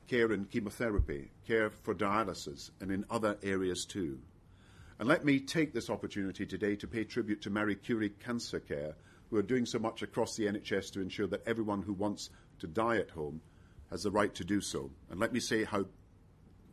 care 0.07 0.31
in 0.31 0.45
chemotherapy, 0.45 1.31
care 1.47 1.69
for 1.69 1.95
dialysis, 1.95 2.71
and 2.81 2.91
in 2.91 3.05
other 3.09 3.37
areas 3.43 3.85
too. 3.85 4.19
And 4.99 5.07
let 5.07 5.25
me 5.25 5.39
take 5.39 5.73
this 5.73 5.89
opportunity 5.89 6.45
today 6.45 6.75
to 6.77 6.87
pay 6.87 7.03
tribute 7.03 7.41
to 7.41 7.49
Marie 7.49 7.75
Curie 7.75 8.09
Cancer 8.09 8.59
Care, 8.59 8.95
who 9.29 9.37
are 9.37 9.43
doing 9.43 9.65
so 9.65 9.79
much 9.79 10.01
across 10.01 10.35
the 10.35 10.45
NHS 10.45 10.91
to 10.93 11.01
ensure 11.01 11.27
that 11.27 11.47
everyone 11.47 11.81
who 11.81 11.93
wants 11.93 12.29
to 12.59 12.67
die 12.67 12.97
at 12.97 13.09
home 13.09 13.41
has 13.93 14.01
the 14.01 14.11
right 14.11 14.33
to 14.33 14.43
do 14.43 14.59
so. 14.59 14.89
And 15.11 15.19
let 15.19 15.31
me 15.31 15.39
say 15.39 15.63
how 15.63 15.85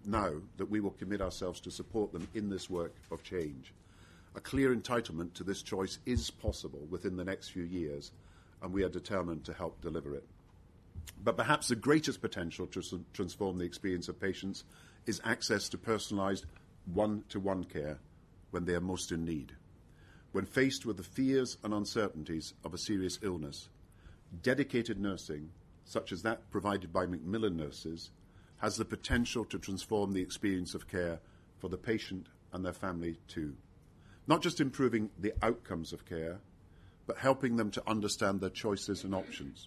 now 0.06 0.32
that 0.56 0.70
we 0.70 0.80
will 0.80 0.92
commit 0.92 1.20
ourselves 1.20 1.60
to 1.60 1.70
support 1.70 2.14
them 2.14 2.26
in 2.32 2.48
this 2.48 2.70
work 2.70 2.94
of 3.10 3.22
change. 3.22 3.74
A 4.36 4.40
clear 4.40 4.74
entitlement 4.74 5.34
to 5.34 5.44
this 5.44 5.60
choice 5.60 5.98
is 6.06 6.30
possible 6.30 6.86
within 6.88 7.18
the 7.18 7.24
next 7.24 7.50
few 7.50 7.64
years, 7.64 8.12
and 8.62 8.72
we 8.72 8.84
are 8.84 8.88
determined 8.88 9.44
to 9.44 9.52
help 9.52 9.82
deliver 9.82 10.14
it. 10.14 10.24
But 11.22 11.36
perhaps 11.36 11.68
the 11.68 11.76
greatest 11.76 12.22
potential 12.22 12.66
to 12.68 13.04
transform 13.12 13.58
the 13.58 13.66
experience 13.66 14.08
of 14.08 14.18
patients 14.18 14.64
is 15.04 15.20
access 15.22 15.68
to 15.68 15.76
personalised 15.76 16.46
one 16.86 17.24
to 17.28 17.38
one 17.38 17.64
care 17.64 17.98
when 18.50 18.64
they 18.64 18.74
are 18.74 18.80
most 18.80 19.12
in 19.12 19.26
need. 19.26 19.52
When 20.32 20.46
faced 20.46 20.86
with 20.86 20.96
the 20.96 21.02
fears 21.02 21.58
and 21.62 21.74
uncertainties 21.74 22.54
of 22.64 22.72
a 22.72 22.78
serious 22.78 23.18
illness, 23.20 23.68
dedicated 24.42 24.98
nursing, 24.98 25.50
such 25.90 26.12
as 26.12 26.22
that 26.22 26.48
provided 26.52 26.92
by 26.92 27.04
Macmillan 27.04 27.56
nurses, 27.56 28.10
has 28.58 28.76
the 28.76 28.84
potential 28.84 29.44
to 29.44 29.58
transform 29.58 30.12
the 30.12 30.22
experience 30.22 30.72
of 30.72 30.86
care 30.86 31.18
for 31.58 31.68
the 31.68 31.76
patient 31.76 32.28
and 32.52 32.64
their 32.64 32.72
family 32.72 33.18
too. 33.26 33.56
Not 34.28 34.40
just 34.40 34.60
improving 34.60 35.10
the 35.18 35.32
outcomes 35.42 35.92
of 35.92 36.06
care, 36.06 36.38
but 37.08 37.18
helping 37.18 37.56
them 37.56 37.72
to 37.72 37.82
understand 37.88 38.40
their 38.40 38.50
choices 38.50 39.02
and 39.02 39.12
options. 39.12 39.66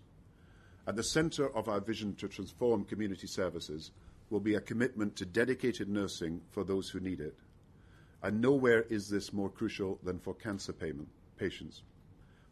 At 0.88 0.96
the 0.96 1.04
centre 1.04 1.54
of 1.54 1.68
our 1.68 1.82
vision 1.82 2.16
to 2.16 2.30
transform 2.30 2.86
community 2.86 3.28
services 3.28 3.92
will 4.30 4.40
be 4.40 4.56
a 4.56 4.62
commitment 4.62 5.18
to 5.18 5.26
dedicated 5.26 5.90
nursing 5.90 6.40
for 6.52 6.64
those 6.64 6.90
who 6.90 7.02
need 7.02 7.20
it. 7.20 7.36
And 8.22 8.40
nowhere 8.40 8.84
is 8.84 9.10
this 9.10 9.34
more 9.34 9.50
crucial 9.50 10.00
than 10.04 10.20
for 10.20 10.34
cancer 10.34 10.74
patients. 11.38 11.82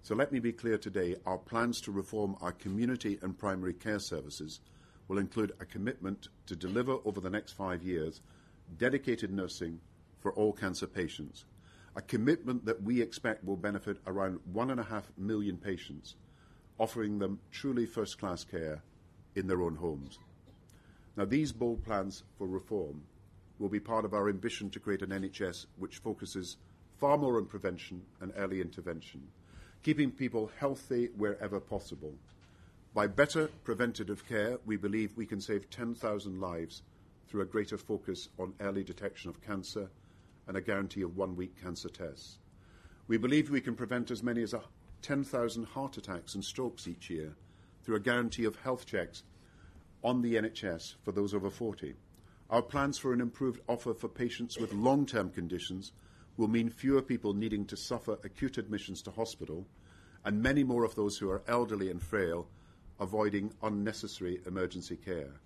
So 0.03 0.15
let 0.15 0.31
me 0.31 0.39
be 0.39 0.51
clear 0.51 0.79
today 0.79 1.15
our 1.27 1.38
plans 1.38 1.79
to 1.81 1.91
reform 1.91 2.36
our 2.41 2.51
community 2.51 3.20
and 3.22 3.38
primary 3.38 3.74
care 3.74 4.00
services 4.00 4.60
will 5.08 5.20
include 5.20 5.51
a 5.60 5.65
commitment 5.65 6.29
to 6.48 6.55
deliver 6.55 6.98
over 7.05 7.22
the 7.22 7.29
next 7.29 7.51
five 7.51 7.84
years 7.84 8.22
dedicated 8.77 9.31
nursing 9.31 9.79
for 10.20 10.34
all 10.34 10.53
cancer 10.53 10.88
patients, 10.88 11.46
a 11.96 12.01
commitment 12.01 12.65
that 12.65 12.81
we 12.81 13.01
expect 13.01 13.43
will 13.43 13.58
benefit 13.58 13.98
around 14.08 14.39
one 14.51 14.72
and 14.72 14.79
a 14.79 14.84
half 14.84 15.12
million 15.17 15.58
patients 15.58 16.15
offering 16.79 17.20
them 17.20 17.39
truly 17.51 17.86
first 17.86 18.17
class 18.17 18.43
care 18.43 18.81
in 19.36 19.46
their 19.46 19.62
own 19.62 19.75
homes. 19.75 20.17
Now, 21.15 21.25
these 21.25 21.51
bold 21.51 21.84
plans 21.84 22.24
for 22.39 22.48
reform 22.48 23.03
will 23.60 23.70
be 23.70 23.79
part 23.79 24.03
of 24.03 24.15
our 24.15 24.29
ambition 24.29 24.72
to 24.72 24.79
create 24.79 25.03
an 25.03 25.10
NHS 25.10 25.67
which 25.77 26.00
focuses 26.00 26.58
far 26.98 27.20
more 27.20 27.38
on 27.38 27.46
prevention 27.46 28.01
and 28.20 28.31
early 28.36 28.62
intervention, 28.62 29.27
keeping 29.84 30.12
people 30.12 30.52
healthy 30.60 31.10
wherever 31.18 31.60
possible. 31.60 32.14
By 32.94 33.08
better 33.08 33.50
preventative 33.64 34.28
care, 34.28 34.60
we 34.66 34.78
believe 34.78 35.16
we 35.16 35.26
can 35.26 35.42
save 35.42 35.70
10,000 35.70 36.40
lives 36.40 36.84
through 37.28 37.42
a 37.42 37.46
greater 37.46 37.78
focus 37.78 38.30
on 38.38 38.54
early 38.60 38.84
detection 38.84 39.30
of 39.30 39.42
cancer 39.42 39.90
and 40.48 40.58
a 40.58 40.62
guarantee 40.62 41.02
of 41.02 41.16
one 41.16 41.36
week 41.36 41.56
cancer 41.62 41.90
tests. 41.90 42.38
We 43.08 43.18
believe 43.18 43.50
we 43.50 43.62
can 43.62 43.76
prevent 43.76 44.12
as 44.12 44.22
many 44.22 44.44
as 44.44 44.54
10,000 45.02 45.64
heart 45.66 45.98
attacks 45.98 46.36
and 46.36 46.44
strokes 46.44 46.88
each 46.88 47.10
year 47.10 47.34
through 47.84 47.96
a 47.96 48.02
guarantee 48.02 48.46
of 48.46 48.58
health 48.58 48.86
checks 48.86 49.24
on 50.04 50.22
the 50.22 50.36
NHS 50.36 50.96
for 51.04 51.12
those 51.12 51.34
over 51.34 51.50
40. 51.50 51.96
Our 52.50 52.62
plans 52.62 52.98
for 52.98 53.14
an 53.14 53.22
improved 53.22 53.62
offer 53.68 53.94
for 53.94 54.10
patients 54.10 54.58
with 54.58 54.74
long 54.74 55.06
term 55.06 55.30
conditions 55.30 55.94
will 56.38 56.48
mean 56.48 56.70
fewer 56.70 57.02
people 57.02 57.34
needing 57.34 57.66
to 57.66 57.78
suffer 57.78 58.18
acute 58.24 58.58
admissions 58.58 59.02
to 59.02 59.12
hospital 59.12 59.66
and 60.24 60.42
many 60.42 60.64
more 60.64 60.84
of 60.84 60.96
those 60.96 61.18
who 61.18 61.30
are 61.30 61.44
elderly 61.48 61.90
and 61.90 62.02
frail 62.02 62.48
avoiding 63.00 63.52
unnecessary 63.64 64.40
emergency 64.46 64.96
care. 64.96 65.40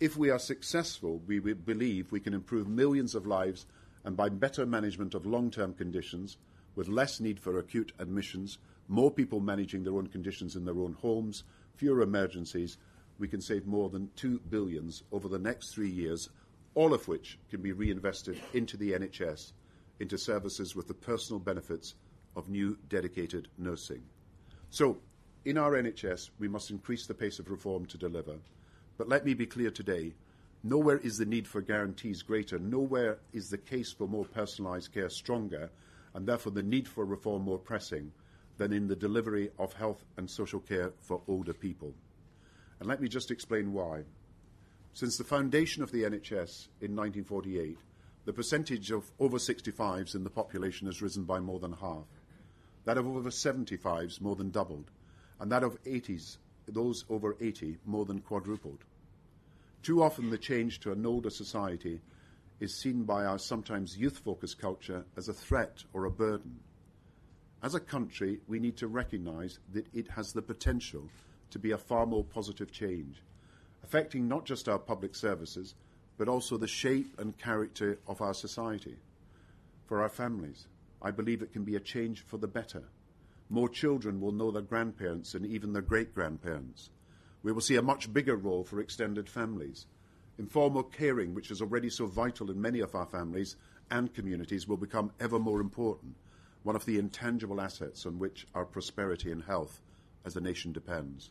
If 0.00 0.16
we 0.16 0.30
are 0.30 0.38
successful, 0.38 1.20
we 1.26 1.38
believe 1.38 2.10
we 2.10 2.20
can 2.20 2.34
improve 2.34 2.68
millions 2.68 3.14
of 3.14 3.26
lives 3.26 3.66
and 4.04 4.16
by 4.16 4.28
better 4.28 4.66
management 4.66 5.14
of 5.14 5.26
long 5.26 5.50
term 5.50 5.74
conditions 5.74 6.38
with 6.74 6.88
less 6.88 7.20
need 7.20 7.40
for 7.40 7.58
acute 7.58 7.92
admissions 7.98 8.58
more 8.88 9.10
people 9.10 9.40
managing 9.40 9.84
their 9.84 9.94
own 9.94 10.06
conditions 10.06 10.56
in 10.56 10.64
their 10.64 10.78
own 10.78 10.92
homes, 10.92 11.44
fewer 11.74 12.02
emergencies, 12.02 12.78
we 13.18 13.28
can 13.28 13.40
save 13.40 13.66
more 13.66 13.88
than 13.88 14.10
2 14.16 14.40
billions 14.50 15.02
over 15.10 15.28
the 15.28 15.38
next 15.38 15.74
three 15.74 15.90
years, 15.90 16.28
all 16.74 16.92
of 16.92 17.08
which 17.08 17.38
can 17.50 17.62
be 17.62 17.72
reinvested 17.72 18.40
into 18.52 18.76
the 18.76 18.92
NHS, 18.92 19.52
into 20.00 20.18
services 20.18 20.76
with 20.76 20.88
the 20.88 20.94
personal 20.94 21.40
benefits 21.40 21.94
of 22.34 22.48
new 22.48 22.76
dedicated 22.88 23.48
nursing. 23.58 24.02
So, 24.70 24.98
in 25.44 25.56
our 25.58 25.72
NHS, 25.72 26.30
we 26.38 26.48
must 26.48 26.70
increase 26.70 27.06
the 27.06 27.14
pace 27.14 27.38
of 27.38 27.50
reform 27.50 27.86
to 27.86 27.98
deliver, 27.98 28.36
But 28.98 29.08
let 29.08 29.24
me 29.24 29.34
be 29.34 29.46
clear 29.46 29.70
today 29.70 30.14
nowhere 30.62 30.98
is 30.98 31.18
the 31.18 31.26
need 31.26 31.46
for 31.46 31.60
guarantees 31.60 32.22
greater, 32.22 32.58
nowhere 32.58 33.18
is 33.32 33.50
the 33.50 33.58
case 33.58 33.92
for 33.92 34.08
more 34.08 34.24
personalised 34.24 34.92
care 34.92 35.10
stronger, 35.10 35.70
and 36.14 36.26
therefore 36.26 36.52
the 36.52 36.62
need 36.62 36.88
for 36.88 37.04
reform 37.04 37.42
more 37.42 37.58
pressing 37.58 38.10
than 38.56 38.72
in 38.72 38.88
the 38.88 38.96
delivery 38.96 39.50
of 39.58 39.74
health 39.74 40.04
and 40.16 40.28
social 40.28 40.60
care 40.60 40.92
for 41.00 41.20
older 41.28 41.52
people. 41.52 41.94
And 42.80 42.88
let 42.88 43.00
me 43.00 43.08
just 43.08 43.30
explain 43.30 43.72
why. 43.72 44.04
Since 44.94 45.18
the 45.18 45.24
foundation 45.24 45.82
of 45.82 45.92
the 45.92 46.04
NHS 46.04 46.68
in 46.80 46.96
1948, 46.96 47.78
the 48.26 48.32
percentage 48.32 48.90
of 48.90 49.12
over 49.20 49.38
65s 49.38 50.16
in 50.16 50.24
the 50.24 50.30
population 50.30 50.88
has 50.88 51.00
risen 51.00 51.22
by 51.22 51.38
more 51.38 51.60
than 51.60 51.72
half. 51.72 52.06
That 52.84 52.98
of 52.98 53.06
over 53.06 53.30
75s 53.30 54.20
more 54.20 54.34
than 54.34 54.50
doubled, 54.50 54.90
and 55.38 55.50
that 55.52 55.62
of 55.62 55.82
80s, 55.84 56.38
those 56.66 57.04
over 57.08 57.36
80, 57.40 57.78
more 57.86 58.04
than 58.04 58.20
quadrupled. 58.20 58.84
Too 59.84 60.02
often, 60.02 60.30
the 60.30 60.38
change 60.38 60.80
to 60.80 60.90
an 60.90 61.06
older 61.06 61.30
society 61.30 62.00
is 62.58 62.74
seen 62.74 63.04
by 63.04 63.24
our 63.24 63.38
sometimes 63.38 63.96
youth 63.96 64.18
focused 64.18 64.58
culture 64.58 65.04
as 65.16 65.28
a 65.28 65.32
threat 65.32 65.84
or 65.92 66.04
a 66.04 66.10
burden. 66.10 66.58
As 67.62 67.76
a 67.76 67.80
country, 67.80 68.40
we 68.48 68.58
need 68.58 68.76
to 68.78 68.88
recognise 68.88 69.60
that 69.72 69.86
it 69.94 70.08
has 70.08 70.32
the 70.32 70.42
potential 70.42 71.08
to 71.50 71.60
be 71.60 71.70
a 71.70 71.78
far 71.78 72.06
more 72.06 72.24
positive 72.24 72.72
change, 72.72 73.22
affecting 73.84 74.26
not 74.26 74.44
just 74.44 74.68
our 74.68 74.80
public 74.80 75.14
services, 75.14 75.76
but 76.18 76.28
also 76.28 76.56
the 76.56 76.66
shape 76.66 77.18
and 77.18 77.38
character 77.38 77.98
of 78.06 78.20
our 78.20 78.34
society. 78.34 78.96
For 79.86 80.02
our 80.02 80.08
families, 80.08 80.66
I 81.02 81.10
believe 81.10 81.42
it 81.42 81.52
can 81.52 81.64
be 81.64 81.76
a 81.76 81.80
change 81.80 82.22
for 82.22 82.38
the 82.38 82.48
better. 82.48 82.84
More 83.48 83.68
children 83.68 84.20
will 84.20 84.32
know 84.32 84.50
their 84.50 84.62
grandparents 84.62 85.34
and 85.34 85.46
even 85.46 85.72
their 85.72 85.82
great 85.82 86.14
grandparents. 86.14 86.90
We 87.42 87.52
will 87.52 87.60
see 87.60 87.76
a 87.76 87.82
much 87.82 88.12
bigger 88.12 88.36
role 88.36 88.64
for 88.64 88.80
extended 88.80 89.28
families. 89.28 89.86
Informal 90.38 90.82
caring, 90.82 91.34
which 91.34 91.50
is 91.50 91.62
already 91.62 91.90
so 91.90 92.06
vital 92.06 92.50
in 92.50 92.60
many 92.60 92.80
of 92.80 92.94
our 92.94 93.06
families 93.06 93.56
and 93.90 94.12
communities, 94.12 94.66
will 94.66 94.76
become 94.76 95.12
ever 95.20 95.38
more 95.38 95.60
important, 95.60 96.16
one 96.64 96.74
of 96.74 96.84
the 96.86 96.98
intangible 96.98 97.60
assets 97.60 98.04
on 98.04 98.18
which 98.18 98.46
our 98.54 98.64
prosperity 98.64 99.30
and 99.30 99.44
health 99.44 99.80
as 100.24 100.36
a 100.36 100.40
nation 100.40 100.72
depends. 100.72 101.30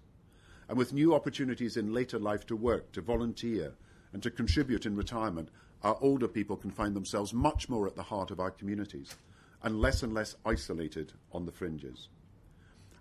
And 0.69 0.77
with 0.77 0.93
new 0.93 1.13
opportunities 1.13 1.75
in 1.75 1.93
later 1.93 2.17
life 2.17 2.45
to 2.47 2.55
work, 2.55 2.93
to 2.93 3.01
volunteer, 3.01 3.73
and 4.13 4.23
to 4.23 4.31
contribute 4.31 4.85
in 4.85 4.95
retirement, 4.95 5.49
our 5.83 5.97
older 6.01 6.27
people 6.27 6.55
can 6.55 6.71
find 6.71 6.95
themselves 6.95 7.33
much 7.33 7.69
more 7.69 7.87
at 7.87 7.95
the 7.95 8.03
heart 8.03 8.31
of 8.31 8.39
our 8.39 8.51
communities 8.51 9.15
and 9.61 9.79
less 9.79 10.03
and 10.03 10.13
less 10.13 10.35
isolated 10.45 11.13
on 11.31 11.45
the 11.45 11.51
fringes. 11.51 12.09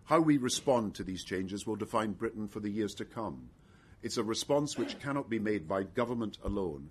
How 0.05 0.21
we 0.21 0.37
respond 0.37 0.95
to 0.95 1.05
these 1.05 1.25
changes 1.25 1.67
will 1.67 1.77
define 1.77 2.13
Britain 2.13 2.49
for 2.49 2.61
the 2.61 2.71
years 2.71 2.95
to 2.97 3.05
come. 3.05 3.49
It's 4.03 4.19
a 4.19 4.25
response 4.25 4.77
which 4.77 4.99
cannot 5.01 5.31
be 5.31 5.39
made 5.39 5.67
by 5.67 5.85
government 5.85 6.37
alone, 6.45 6.91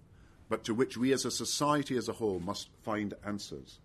but 0.50 0.64
to 0.64 0.74
which 0.74 0.98
we 0.98 1.14
as 1.14 1.26
a 1.26 1.32
society 1.32 1.96
as 1.96 2.10
a 2.10 2.14
whole 2.14 2.40
must 2.40 2.70
find 2.82 3.14
answers. 3.26 3.80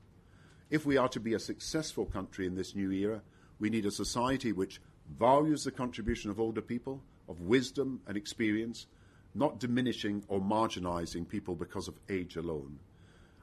If 0.70 0.86
we 0.86 0.96
are 0.96 1.08
to 1.10 1.20
be 1.20 1.34
a 1.34 1.38
successful 1.38 2.06
country 2.06 2.46
in 2.46 2.54
this 2.54 2.74
new 2.74 2.90
era, 2.90 3.22
we 3.58 3.70
need 3.70 3.86
a 3.86 3.90
society 3.90 4.52
which 4.52 4.80
values 5.18 5.64
the 5.64 5.70
contribution 5.70 6.30
of 6.30 6.40
older 6.40 6.62
people, 6.62 7.02
of 7.28 7.40
wisdom 7.40 8.00
and 8.06 8.16
experience, 8.16 8.86
not 9.34 9.60
diminishing 9.60 10.24
or 10.28 10.40
marginalising 10.40 11.28
people 11.28 11.54
because 11.54 11.88
of 11.88 11.98
age 12.08 12.36
alone. 12.36 12.78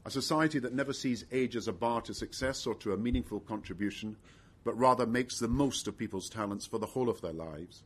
A 0.05 0.11
society 0.11 0.59
that 0.59 0.73
never 0.73 0.93
sees 0.93 1.25
age 1.31 1.55
as 1.55 1.67
a 1.67 1.73
bar 1.73 2.01
to 2.01 2.13
success 2.13 2.67
or 2.67 2.75
to 2.75 2.93
a 2.93 2.97
meaningful 2.97 3.39
contribution, 3.39 4.17
but 4.63 4.77
rather 4.77 5.05
makes 5.05 5.39
the 5.39 5.47
most 5.47 5.87
of 5.87 5.97
people's 5.97 6.29
talents 6.29 6.65
for 6.65 6.77
the 6.77 6.85
whole 6.85 7.09
of 7.09 7.21
their 7.21 7.33
lives. 7.33 7.83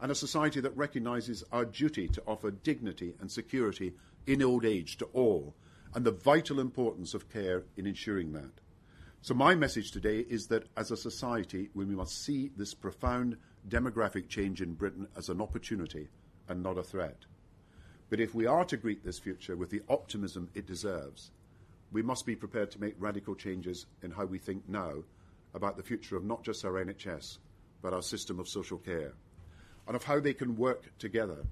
And 0.00 0.10
a 0.10 0.14
society 0.14 0.60
that 0.60 0.76
recognises 0.76 1.44
our 1.52 1.66
duty 1.66 2.08
to 2.08 2.22
offer 2.26 2.50
dignity 2.50 3.14
and 3.20 3.30
security 3.30 3.92
in 4.26 4.42
old 4.42 4.64
age 4.64 4.96
to 4.98 5.06
all, 5.12 5.54
and 5.94 6.04
the 6.04 6.12
vital 6.12 6.60
importance 6.60 7.12
of 7.12 7.28
care 7.28 7.64
in 7.76 7.86
ensuring 7.86 8.32
that. 8.32 8.52
So, 9.20 9.34
my 9.34 9.54
message 9.54 9.90
today 9.90 10.20
is 10.20 10.46
that 10.46 10.68
as 10.78 10.90
a 10.90 10.96
society, 10.96 11.68
we 11.74 11.84
must 11.84 12.24
see 12.24 12.50
this 12.56 12.72
profound 12.72 13.36
demographic 13.68 14.28
change 14.28 14.62
in 14.62 14.72
Britain 14.72 15.08
as 15.14 15.28
an 15.28 15.42
opportunity 15.42 16.08
and 16.50 16.62
not 16.62 16.76
a 16.76 16.82
threat. 16.82 17.24
But 18.10 18.20
if 18.20 18.34
we 18.34 18.44
are 18.44 18.64
to 18.66 18.76
greet 18.76 19.04
this 19.04 19.20
future 19.20 19.56
with 19.56 19.70
the 19.70 19.82
optimism 19.88 20.50
it 20.52 20.66
deserves, 20.66 21.30
we 21.92 22.02
must 22.02 22.26
be 22.26 22.34
prepared 22.34 22.72
to 22.72 22.80
make 22.80 22.94
radical 22.98 23.36
changes 23.36 23.86
in 24.02 24.10
how 24.10 24.24
we 24.24 24.38
think 24.38 24.68
now 24.68 25.04
about 25.54 25.76
the 25.76 25.82
future 25.82 26.16
of 26.16 26.24
not 26.24 26.42
just 26.42 26.64
our 26.64 26.72
NHS, 26.72 27.38
but 27.82 27.94
our 27.94 28.02
system 28.02 28.40
of 28.40 28.48
social 28.48 28.78
care, 28.78 29.12
and 29.86 29.94
of 29.94 30.04
how 30.04 30.18
they 30.18 30.34
can 30.34 30.56
work 30.56 30.90
together. 30.98 31.46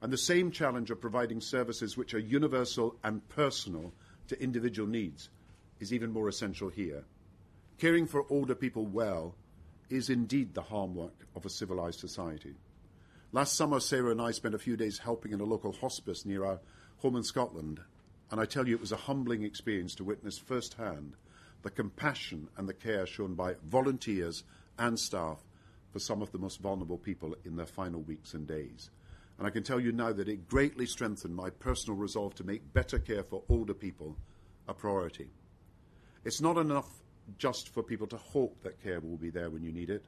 And 0.00 0.12
the 0.12 0.18
same 0.18 0.52
challenge 0.52 0.92
of 0.92 1.00
providing 1.00 1.40
services 1.40 1.96
which 1.96 2.14
are 2.14 2.18
universal 2.20 2.96
and 3.02 3.28
personal 3.28 3.92
to 4.28 4.40
individual 4.40 4.88
needs 4.88 5.30
is 5.80 5.92
even 5.92 6.12
more 6.12 6.28
essential 6.28 6.68
here. 6.68 7.04
Caring 7.78 8.06
for 8.06 8.24
older 8.30 8.54
people 8.54 8.86
well 8.86 9.34
is 9.90 10.10
indeed 10.10 10.54
the 10.54 10.62
hallmark 10.62 11.26
of 11.34 11.44
a 11.44 11.50
civilised 11.50 11.98
society. 11.98 12.54
Last 13.30 13.56
summer, 13.56 13.78
Sarah 13.78 14.10
and 14.10 14.22
I 14.22 14.30
spent 14.30 14.54
a 14.54 14.58
few 14.58 14.74
days 14.74 15.00
helping 15.00 15.32
in 15.32 15.40
a 15.40 15.44
local 15.44 15.72
hospice 15.72 16.24
near 16.24 16.46
our 16.46 16.60
home 16.98 17.14
in 17.14 17.22
Scotland, 17.22 17.78
and 18.30 18.40
I 18.40 18.46
tell 18.46 18.66
you, 18.66 18.74
it 18.74 18.80
was 18.80 18.90
a 18.90 18.96
humbling 18.96 19.42
experience 19.42 19.94
to 19.96 20.04
witness 20.04 20.38
firsthand 20.38 21.14
the 21.62 21.68
compassion 21.68 22.48
and 22.56 22.66
the 22.66 22.72
care 22.72 23.04
shown 23.04 23.34
by 23.34 23.56
volunteers 23.62 24.44
and 24.78 24.98
staff 24.98 25.40
for 25.92 25.98
some 25.98 26.22
of 26.22 26.32
the 26.32 26.38
most 26.38 26.60
vulnerable 26.60 26.96
people 26.96 27.34
in 27.44 27.56
their 27.56 27.66
final 27.66 28.00
weeks 28.00 28.32
and 28.32 28.46
days. 28.46 28.88
And 29.36 29.46
I 29.46 29.50
can 29.50 29.62
tell 29.62 29.78
you 29.78 29.92
now 29.92 30.12
that 30.12 30.28
it 30.28 30.48
greatly 30.48 30.86
strengthened 30.86 31.36
my 31.36 31.50
personal 31.50 31.98
resolve 31.98 32.34
to 32.36 32.44
make 32.44 32.72
better 32.72 32.98
care 32.98 33.24
for 33.24 33.42
older 33.50 33.74
people 33.74 34.16
a 34.66 34.72
priority. 34.72 35.28
It's 36.24 36.40
not 36.40 36.56
enough 36.56 36.88
just 37.36 37.68
for 37.74 37.82
people 37.82 38.06
to 38.06 38.16
hope 38.16 38.62
that 38.62 38.82
care 38.82 39.00
will 39.00 39.18
be 39.18 39.30
there 39.30 39.50
when 39.50 39.62
you 39.62 39.72
need 39.72 39.90
it, 39.90 40.06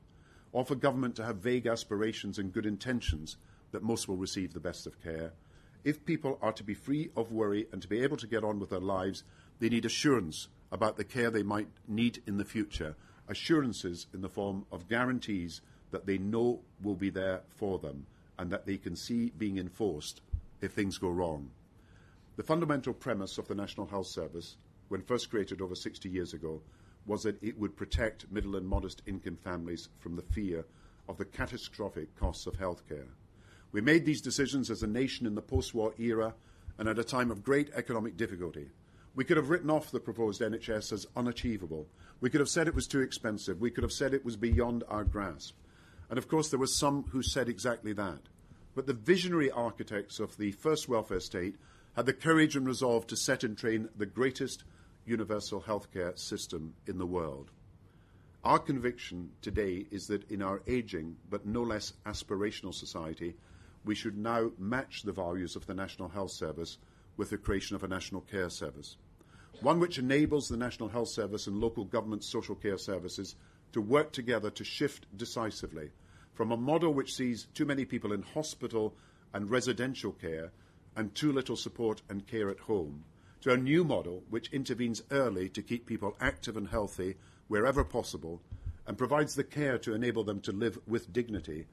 or 0.53 0.65
for 0.65 0.75
government 0.75 1.17
to 1.17 1.25
have 1.25 1.37
vague 1.37 1.67
aspirations 1.67 2.39
and 2.39 2.53
good 2.53 2.67
intentions 2.67 3.37
that 3.73 3.83
most 3.83 4.09
will 4.09 4.17
receive 4.17 4.53
the 4.53 4.61
best 4.61 4.87
of 4.87 5.03
care. 5.03 5.33
If 5.85 6.05
people 6.05 6.39
are 6.43 6.53
to 6.53 6.65
be 6.65 6.75
free 6.75 7.11
of 7.17 7.33
worry 7.33 7.67
and 7.73 7.81
to 7.83 7.89
be 7.89 8.03
able 8.03 8.17
to 8.19 8.27
get 8.27 8.45
on 8.45 8.59
with 8.59 8.71
their 8.71 8.81
lives, 8.81 9.25
they 9.61 9.69
need 9.69 9.85
assurance 9.85 10.49
about 10.73 10.97
the 10.97 11.05
care 11.05 11.31
they 11.31 11.43
might 11.43 11.69
need 11.89 12.23
in 12.27 12.37
the 12.37 12.45
future, 12.45 12.97
assurances 13.29 14.07
in 14.13 14.21
the 14.21 14.29
form 14.29 14.67
of 14.71 14.89
guarantees 14.89 15.61
that 15.91 16.07
they 16.07 16.19
know 16.19 16.61
will 16.83 16.95
be 16.95 17.11
there 17.11 17.43
for 17.49 17.79
them 17.79 18.07
and 18.39 18.51
that 18.51 18.67
they 18.67 18.77
can 18.77 18.97
see 18.97 19.33
being 19.37 19.59
enforced 19.59 20.21
if 20.61 20.73
things 20.73 20.99
go 20.99 21.09
wrong. 21.09 21.51
The 22.37 22.43
fundamental 22.43 22.93
premise 22.93 23.39
of 23.39 23.49
the 23.49 23.55
National 23.55 23.87
Health 23.87 24.07
Service, 24.07 24.57
when 24.89 25.03
first 25.03 25.31
created 25.31 25.61
over 25.61 25.75
60 25.75 26.09
years 26.09 26.33
ago, 26.33 26.63
was 27.07 27.23
that 27.23 27.43
it 27.43 27.59
would 27.59 27.77
protect 27.77 28.31
middle 28.31 28.57
and 28.57 28.67
modest 28.67 29.03
income 29.07 29.37
families 29.37 29.89
from 29.99 30.17
the 30.17 30.23
fear 30.23 30.65
of 31.09 31.17
the 31.17 31.25
catastrophic 31.25 32.15
costs 32.17 32.47
of 32.47 32.59
healthcare. 32.59 33.09
We 33.73 33.81
made 33.81 34.05
these 34.05 34.21
decisions 34.21 34.71
as 34.71 34.83
a 34.83 34.87
nation 34.87 35.27
in 35.27 35.35
the 35.35 35.43
post 35.43 35.75
war 35.75 35.95
era 35.99 36.35
and 36.79 36.89
at 36.89 36.99
a 36.99 37.05
time 37.05 37.31
of 37.31 37.45
great 37.45 37.71
economic 37.75 38.17
difficulty. 38.17 38.69
We 39.15 39.25
could 39.25 39.37
have 39.37 39.51
written 39.51 39.71
off 39.71 39.91
the 39.91 40.01
proposed 40.01 40.41
NHS 40.41 40.93
as 40.93 41.07
unachievable. 41.17 41.87
We 42.21 42.31
could 42.31 42.41
have 42.41 42.49
said 42.49 42.69
it 42.69 42.75
was 42.75 42.87
too 42.87 43.01
expensive. 43.01 43.61
We 43.61 43.71
could 43.71 43.83
have 43.83 43.93
said 43.93 44.15
it 44.15 44.25
was 44.25 44.37
beyond 44.37 44.85
our 44.89 45.05
grasp. 45.05 45.57
And 46.09 46.19
of 46.19 46.29
course, 46.29 46.49
there 46.49 46.61
were 46.61 46.67
some 46.67 47.05
who 47.11 47.23
said 47.23 47.49
exactly 47.49 47.93
that. 47.95 48.21
But 48.75 48.87
the 48.87 48.93
visionary 48.93 49.51
architects 49.51 50.21
of 50.21 50.37
the 50.37 50.53
first 50.53 50.89
welfare 50.89 51.21
state 51.21 51.57
had 51.95 52.07
the 52.07 52.13
courage 52.13 52.57
and 52.57 52.67
resolve 52.67 53.07
to 53.09 53.17
set 53.17 53.43
in 53.43 53.57
train 53.57 53.89
the 53.97 54.07
greatest 54.07 54.65
universal 55.05 55.61
healthcare 55.61 56.19
system 56.19 56.75
in 56.87 56.99
the 56.99 57.07
world. 57.07 57.51
Our 58.43 58.59
conviction 58.59 59.33
today 59.43 59.87
is 59.91 60.07
that 60.07 60.31
in 60.31 60.41
our 60.41 60.63
ageing 60.67 61.17
but 61.29 61.45
no 61.45 61.63
less 61.63 61.93
aspirational 62.07 62.75
society, 62.75 63.37
we 63.85 63.95
should 63.95 64.17
now 64.17 64.53
match 64.59 65.03
the 65.03 65.13
values 65.13 65.57
of 65.57 65.67
the 65.67 65.75
National 65.75 66.09
Health 66.09 66.31
Service 66.31 66.79
with 67.17 67.31
the 67.31 67.39
creation 67.39 67.77
of 67.77 67.85
a 67.85 67.89
National 67.89 68.23
Care 68.23 68.49
Service. 68.49 68.97
One 69.61 69.79
which 69.79 69.99
enables 69.99 70.49
the 70.49 70.57
National 70.57 70.89
Health 70.89 71.09
Service 71.09 71.47
and 71.47 71.61
local 71.61 71.85
government 71.85 72.25
social 72.25 72.55
care 72.55 72.79
services 72.79 73.37
to 73.73 73.81
work 73.81 74.13
together 74.13 74.51
to 74.51 74.65
shift 74.65 75.07
decisively 75.17 75.91
from 76.33 76.51
a 76.51 76.57
model 76.57 76.95
which 76.95 77.15
sees 77.15 77.47
too 77.53 77.67
many 77.67 77.85
people 77.85 78.13
in 78.13 78.23
hospital 78.23 78.95
and 79.35 79.51
residential 79.51 80.13
care 80.13 80.53
and 80.97 81.15
too 81.15 81.33
little 81.33 81.57
support 81.57 82.01
and 82.09 82.27
care 82.27 82.49
at 82.49 82.59
home 82.61 83.05
to 83.41 83.53
a 83.53 83.57
new 83.57 83.85
model 83.85 84.23
which 84.29 84.53
intervenes 84.53 85.03
early 85.11 85.49
to 85.49 85.63
keep 85.63 85.87
people 85.87 86.17
active 86.21 86.57
and 86.57 86.69
healthy 86.69 87.17
wherever 87.49 87.85
possible 87.85 88.41
and 88.87 88.99
provides 88.99 89.35
the 89.35 89.45
care 89.45 89.79
to 89.79 89.95
enable 89.95 90.25
them 90.25 90.41
to 90.41 90.53
live 90.53 90.79
with 90.87 91.13
dignity 91.13 91.67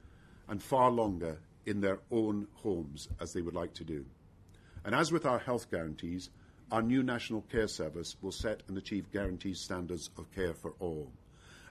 and 0.48 0.62
far 0.62 0.90
longer 0.92 1.40
in 1.66 1.82
their 1.82 2.00
own 2.12 2.48
homes 2.56 3.10
as 3.20 3.34
they 3.34 3.42
would 3.42 3.54
like 3.54 3.74
to 3.74 3.84
do. 3.84 4.06
And 4.86 4.96
as 4.96 5.12
with 5.12 5.26
our 5.26 5.40
health 5.40 5.70
guarantees, 5.70 6.30
our 6.72 6.82
new 6.82 7.04
National 7.04 7.42
Care 7.42 7.68
Service 7.68 8.16
will 8.22 8.32
set 8.32 8.64
and 8.68 8.78
achieve 8.78 9.12
guaranteed 9.12 9.58
standards 9.58 10.10
of 10.18 10.32
care 10.34 10.54
for 10.54 10.74
all. 10.80 11.12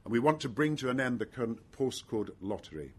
And 0.05 0.13
we 0.13 0.19
want 0.19 0.41
to 0.41 0.49
bring 0.49 0.77
to 0.77 0.91
an 0.91 1.01
end 1.01 1.19
the 1.19 1.27
current 1.27 1.61
postcode 1.73 2.31
lottery. 2.41 2.93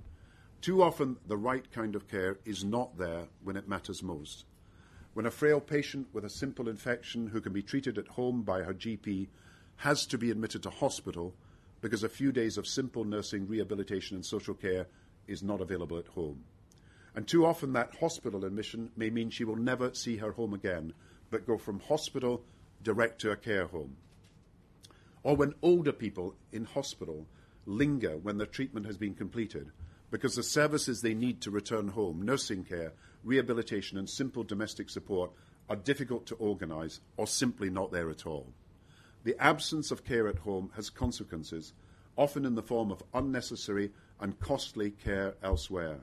Too 0.61 0.81
often, 0.81 1.17
the 1.27 1.37
right 1.37 1.71
kind 1.71 1.95
of 1.95 2.07
care 2.07 2.37
is 2.45 2.63
not 2.63 2.97
there 2.97 3.25
when 3.43 3.57
it 3.57 3.67
matters 3.67 4.01
most. 4.01 4.45
When 5.17 5.25
a 5.25 5.31
frail 5.31 5.59
patient 5.59 6.09
with 6.13 6.25
a 6.25 6.29
simple 6.29 6.69
infection 6.69 7.25
who 7.25 7.41
can 7.41 7.51
be 7.51 7.63
treated 7.63 7.97
at 7.97 8.07
home 8.07 8.43
by 8.43 8.61
her 8.61 8.73
GP 8.75 9.29
has 9.77 10.05
to 10.05 10.17
be 10.19 10.29
admitted 10.29 10.61
to 10.61 10.69
hospital 10.69 11.33
because 11.81 12.03
a 12.03 12.07
few 12.07 12.31
days 12.31 12.55
of 12.55 12.67
simple 12.67 13.03
nursing, 13.03 13.47
rehabilitation, 13.47 14.15
and 14.15 14.23
social 14.23 14.53
care 14.53 14.85
is 15.25 15.41
not 15.41 15.59
available 15.59 15.97
at 15.97 16.05
home. 16.05 16.43
And 17.15 17.27
too 17.27 17.47
often, 17.47 17.73
that 17.73 17.95
hospital 17.95 18.45
admission 18.45 18.91
may 18.95 19.09
mean 19.09 19.31
she 19.31 19.43
will 19.43 19.55
never 19.55 19.91
see 19.95 20.17
her 20.17 20.33
home 20.33 20.53
again, 20.53 20.93
but 21.31 21.47
go 21.47 21.57
from 21.57 21.79
hospital 21.79 22.43
direct 22.83 23.19
to 23.21 23.31
a 23.31 23.35
care 23.35 23.65
home. 23.65 23.97
Or 25.23 25.35
when 25.35 25.55
older 25.63 25.93
people 25.93 26.35
in 26.51 26.65
hospital 26.65 27.25
linger 27.65 28.17
when 28.17 28.37
their 28.37 28.45
treatment 28.45 28.85
has 28.85 28.99
been 28.99 29.15
completed 29.15 29.71
because 30.11 30.35
the 30.35 30.43
services 30.43 31.01
they 31.01 31.13
need 31.13 31.41
to 31.41 31.51
return 31.51 31.87
home, 31.87 32.21
nursing 32.21 32.63
care, 32.63 32.93
rehabilitation, 33.27 33.97
and 33.97 34.09
simple 34.09 34.43
domestic 34.43 34.89
support, 34.89 35.31
are 35.69 35.75
difficult 35.75 36.25
to 36.25 36.35
organise 36.35 37.01
or 37.17 37.27
simply 37.27 37.69
not 37.69 37.91
there 37.91 38.09
at 38.09 38.25
all. 38.25 38.47
The 39.23 39.35
absence 39.39 39.91
of 39.91 40.05
care 40.05 40.27
at 40.27 40.39
home 40.39 40.71
has 40.75 40.89
consequences, 40.89 41.73
often 42.15 42.45
in 42.45 42.55
the 42.55 42.63
form 42.63 42.91
of 42.91 43.03
unnecessary 43.13 43.91
and 44.19 44.39
costly 44.39 44.91
care 44.91 45.35
elsewhere. 45.43 45.99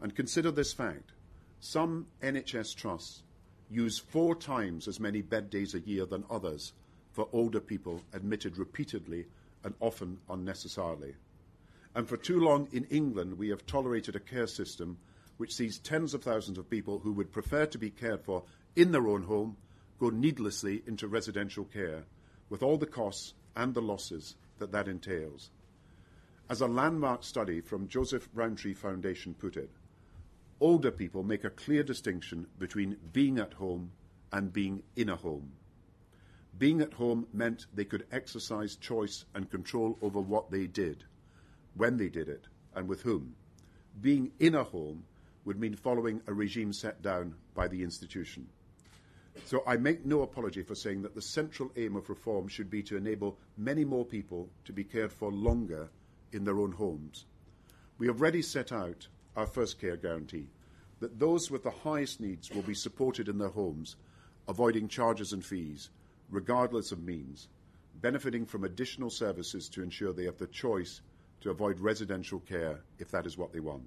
And 0.00 0.14
consider 0.14 0.50
this 0.50 0.72
fact 0.72 1.12
some 1.60 2.06
NHS 2.22 2.76
trusts 2.76 3.22
use 3.70 3.98
four 3.98 4.34
times 4.34 4.86
as 4.86 5.00
many 5.00 5.22
bed 5.22 5.48
days 5.48 5.74
a 5.74 5.80
year 5.80 6.04
than 6.04 6.24
others 6.30 6.74
for 7.12 7.28
older 7.32 7.60
people 7.60 8.02
admitted 8.12 8.58
repeatedly 8.58 9.24
and 9.64 9.74
often 9.80 10.18
unnecessarily. 10.28 11.14
And 11.94 12.06
for 12.08 12.16
too 12.16 12.40
long 12.40 12.68
in 12.72 12.84
England, 12.90 13.38
we 13.38 13.48
have 13.48 13.64
tolerated 13.64 14.14
a 14.14 14.20
care 14.20 14.46
system 14.46 14.98
which 15.36 15.54
sees 15.54 15.78
tens 15.78 16.14
of 16.14 16.22
thousands 16.22 16.58
of 16.58 16.70
people 16.70 17.00
who 17.00 17.12
would 17.12 17.32
prefer 17.32 17.66
to 17.66 17.78
be 17.78 17.90
cared 17.90 18.22
for 18.22 18.44
in 18.76 18.92
their 18.92 19.08
own 19.08 19.22
home 19.22 19.56
go 19.98 20.10
needlessly 20.10 20.82
into 20.86 21.08
residential 21.08 21.64
care, 21.64 22.04
with 22.48 22.62
all 22.62 22.76
the 22.76 22.86
costs 22.86 23.34
and 23.56 23.74
the 23.74 23.82
losses 23.82 24.36
that 24.58 24.72
that 24.72 24.88
entails. 24.88 25.50
As 26.48 26.60
a 26.60 26.66
landmark 26.66 27.24
study 27.24 27.60
from 27.60 27.88
Joseph 27.88 28.28
Rowntree 28.34 28.74
Foundation 28.74 29.34
put 29.34 29.56
it, 29.56 29.70
older 30.60 30.90
people 30.90 31.22
make 31.22 31.44
a 31.44 31.50
clear 31.50 31.82
distinction 31.82 32.46
between 32.58 32.96
being 33.12 33.38
at 33.38 33.54
home 33.54 33.92
and 34.32 34.52
being 34.52 34.82
in 34.96 35.08
a 35.08 35.16
home. 35.16 35.52
Being 36.58 36.80
at 36.80 36.92
home 36.92 37.26
meant 37.32 37.66
they 37.74 37.84
could 37.84 38.06
exercise 38.12 38.76
choice 38.76 39.24
and 39.34 39.50
control 39.50 39.98
over 40.02 40.20
what 40.20 40.50
they 40.50 40.66
did 40.66 41.04
when 41.74 41.96
they 41.96 42.08
did 42.08 42.28
it, 42.28 42.46
and 42.74 42.88
with 42.88 43.02
whom. 43.02 43.34
Being 44.00 44.30
in 44.38 44.54
a 44.54 44.64
home 44.64 45.04
would 45.44 45.58
mean 45.58 45.74
following 45.74 46.20
a 46.26 46.34
regime 46.34 46.72
set 46.72 47.02
down 47.02 47.34
by 47.54 47.68
the 47.68 47.82
institution. 47.82 48.46
So 49.44 49.62
I 49.66 49.76
make 49.76 50.06
no 50.06 50.22
apology 50.22 50.62
for 50.62 50.74
saying 50.74 51.02
that 51.02 51.14
the 51.14 51.22
central 51.22 51.70
aim 51.76 51.96
of 51.96 52.08
reform 52.08 52.48
should 52.48 52.70
be 52.70 52.82
to 52.84 52.96
enable 52.96 53.38
many 53.56 53.84
more 53.84 54.04
people 54.04 54.48
to 54.64 54.72
be 54.72 54.84
cared 54.84 55.12
for 55.12 55.30
longer 55.30 55.90
in 56.32 56.44
their 56.44 56.58
own 56.58 56.72
homes. 56.72 57.26
We 57.98 58.06
have 58.06 58.20
already 58.20 58.42
set 58.42 58.72
out 58.72 59.08
our 59.36 59.46
first 59.46 59.80
care 59.80 59.96
guarantee 59.96 60.48
that 61.00 61.18
those 61.18 61.50
with 61.50 61.64
the 61.64 61.70
highest 61.70 62.20
needs 62.20 62.50
will 62.50 62.62
be 62.62 62.74
supported 62.74 63.28
in 63.28 63.38
their 63.38 63.48
homes, 63.48 63.96
avoiding 64.48 64.88
charges 64.88 65.32
and 65.32 65.44
fees, 65.44 65.90
regardless 66.30 66.92
of 66.92 67.02
means, 67.02 67.48
benefiting 68.00 68.46
from 68.46 68.64
additional 68.64 69.10
services 69.10 69.68
to 69.68 69.82
ensure 69.82 70.12
they 70.12 70.24
have 70.24 70.38
the 70.38 70.46
choice 70.46 71.00
to 71.40 71.50
avoid 71.50 71.78
residential 71.80 72.40
care 72.40 72.80
if 72.98 73.10
that 73.10 73.26
is 73.26 73.36
what 73.36 73.52
they 73.52 73.60
want. 73.60 73.84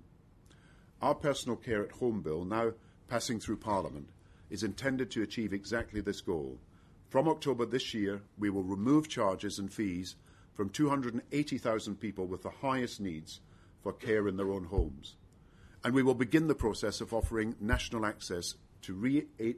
Our 1.01 1.13
personal 1.13 1.57
care 1.57 1.83
at 1.83 1.91
home 1.91 2.21
bill, 2.21 2.43
now 2.43 2.73
passing 3.07 3.39
through 3.39 3.57
Parliament, 3.57 4.09
is 4.49 4.63
intended 4.63 5.11
to 5.11 5.21
achieve 5.21 5.53
exactly 5.53 6.01
this 6.01 6.21
goal. 6.21 6.57
From 7.09 7.27
October 7.27 7.65
this 7.65 7.93
year, 7.93 8.21
we 8.37 8.49
will 8.49 8.63
remove 8.63 9.07
charges 9.07 9.59
and 9.59 9.71
fees 9.71 10.15
from 10.55 10.69
280,000 10.69 11.95
people 11.99 12.25
with 12.25 12.41
the 12.41 12.49
highest 12.49 12.99
needs 12.99 13.41
for 13.81 13.93
care 13.93 14.27
in 14.27 14.37
their 14.37 14.51
own 14.51 14.65
homes. 14.65 15.15
And 15.83 15.93
we 15.93 16.03
will 16.03 16.15
begin 16.15 16.47
the 16.47 16.55
process 16.55 16.99
of 16.99 17.13
offering 17.13 17.55
national 17.61 18.05
access 18.05 18.55
to 18.81 18.93
re 18.93 19.27
eh, 19.39 19.53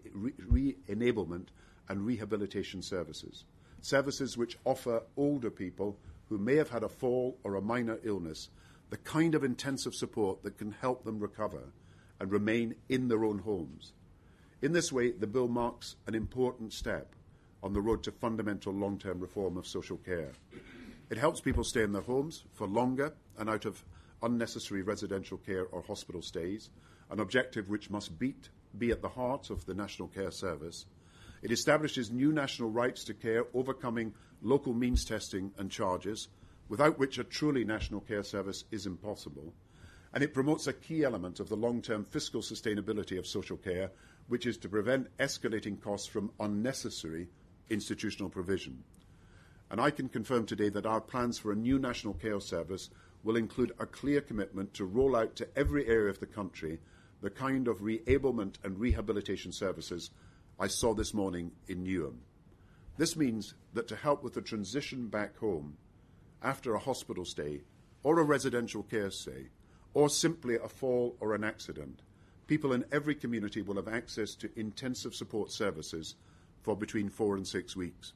enablement 0.89 1.47
and 1.87 2.05
rehabilitation 2.05 2.81
services, 2.81 3.45
services 3.81 4.37
which 4.37 4.59
offer 4.65 5.03
older 5.15 5.49
people 5.49 5.97
who 6.27 6.37
may 6.37 6.55
have 6.55 6.69
had 6.69 6.83
a 6.83 6.89
fall 6.89 7.37
or 7.43 7.55
a 7.55 7.61
minor 7.61 7.97
illness 8.03 8.49
the 8.89 8.97
kind 8.97 9.35
of 9.35 9.43
intensive 9.43 9.93
support 9.93 10.43
that 10.43 10.57
can 10.57 10.71
help 10.71 11.03
them 11.03 11.19
recover 11.19 11.71
and 12.19 12.31
remain 12.31 12.75
in 12.89 13.07
their 13.07 13.23
own 13.23 13.39
homes. 13.39 13.93
In 14.61 14.73
this 14.73 14.91
way, 14.91 15.11
the 15.11 15.27
bill 15.27 15.47
marks 15.47 15.95
an 16.07 16.15
important 16.15 16.73
step 16.73 17.15
on 17.63 17.73
the 17.73 17.81
road 17.81 18.03
to 18.03 18.11
fundamental 18.11 18.73
long 18.73 18.97
term 18.97 19.19
reform 19.19 19.57
of 19.57 19.67
social 19.67 19.97
care. 19.97 20.31
It 21.09 21.17
helps 21.17 21.41
people 21.41 21.63
stay 21.63 21.83
in 21.83 21.93
their 21.93 22.01
homes 22.01 22.43
for 22.53 22.67
longer 22.67 23.13
and 23.37 23.49
out 23.49 23.65
of 23.65 23.83
unnecessary 24.21 24.81
residential 24.81 25.37
care 25.37 25.65
or 25.65 25.81
hospital 25.81 26.21
stays, 26.21 26.69
an 27.09 27.19
objective 27.19 27.69
which 27.69 27.89
must 27.89 28.19
beat, 28.19 28.49
be 28.77 28.91
at 28.91 29.01
the 29.01 29.09
heart 29.09 29.49
of 29.49 29.65
the 29.65 29.73
National 29.73 30.07
Care 30.07 30.31
Service. 30.31 30.85
It 31.41 31.51
establishes 31.51 32.11
new 32.11 32.31
national 32.31 32.69
rights 32.69 33.05
to 33.05 33.13
care, 33.13 33.45
overcoming 33.53 34.13
local 34.41 34.73
means 34.73 35.05
testing 35.05 35.51
and 35.57 35.71
charges, 35.71 36.27
without 36.69 36.97
which 36.97 37.17
a 37.17 37.23
truly 37.23 37.65
national 37.65 37.99
care 37.99 38.23
service 38.23 38.63
is 38.71 38.85
impossible. 38.85 39.53
And 40.13 40.23
it 40.23 40.33
promotes 40.33 40.67
a 40.67 40.73
key 40.73 41.03
element 41.03 41.39
of 41.39 41.49
the 41.49 41.57
long 41.57 41.81
term 41.81 42.05
fiscal 42.05 42.41
sustainability 42.41 43.17
of 43.19 43.27
social 43.27 43.57
care, 43.57 43.91
which 44.27 44.45
is 44.45 44.57
to 44.59 44.69
prevent 44.69 45.15
escalating 45.17 45.81
costs 45.81 46.07
from 46.07 46.31
unnecessary 46.39 47.27
institutional 47.69 48.29
provision. 48.29 48.83
And 49.69 49.81
I 49.81 49.91
can 49.91 50.09
confirm 50.09 50.45
today 50.45 50.69
that 50.69 50.85
our 50.85 51.01
plans 51.01 51.37
for 51.37 51.51
a 51.51 51.55
new 51.55 51.77
national 51.77 52.13
care 52.13 52.39
service 52.39 52.89
will 53.23 53.35
include 53.35 53.73
a 53.79 53.85
clear 53.85 54.21
commitment 54.21 54.73
to 54.75 54.85
roll 54.85 55.15
out 55.15 55.35
to 55.35 55.47
every 55.55 55.87
area 55.87 56.09
of 56.09 56.19
the 56.19 56.25
country 56.25 56.79
the 57.21 57.29
kind 57.29 57.67
of 57.67 57.79
reablement 57.79 58.55
and 58.63 58.79
rehabilitation 58.79 59.51
services 59.51 60.09
I 60.57 60.67
saw 60.67 60.93
this 60.93 61.13
morning 61.13 61.51
in 61.67 61.83
Newham. 61.83 62.19
This 62.97 63.15
means 63.15 63.53
that 63.73 63.87
to 63.89 63.95
help 63.95 64.23
with 64.23 64.33
the 64.33 64.41
transition 64.41 65.07
back 65.07 65.37
home 65.37 65.77
after 66.41 66.73
a 66.73 66.79
hospital 66.79 67.25
stay 67.25 67.61
or 68.03 68.19
a 68.19 68.23
residential 68.23 68.83
care 68.83 69.11
stay 69.11 69.47
or 69.93 70.09
simply 70.09 70.55
a 70.55 70.67
fall 70.67 71.15
or 71.19 71.33
an 71.33 71.43
accident, 71.43 72.01
people 72.47 72.73
in 72.73 72.85
every 72.91 73.15
community 73.15 73.61
will 73.61 73.75
have 73.75 73.87
access 73.87 74.35
to 74.35 74.49
intensive 74.55 75.13
support 75.13 75.51
services 75.51 76.15
for 76.61 76.75
between 76.75 77.09
four 77.09 77.35
and 77.35 77.47
six 77.47 77.75
weeks. 77.75 78.13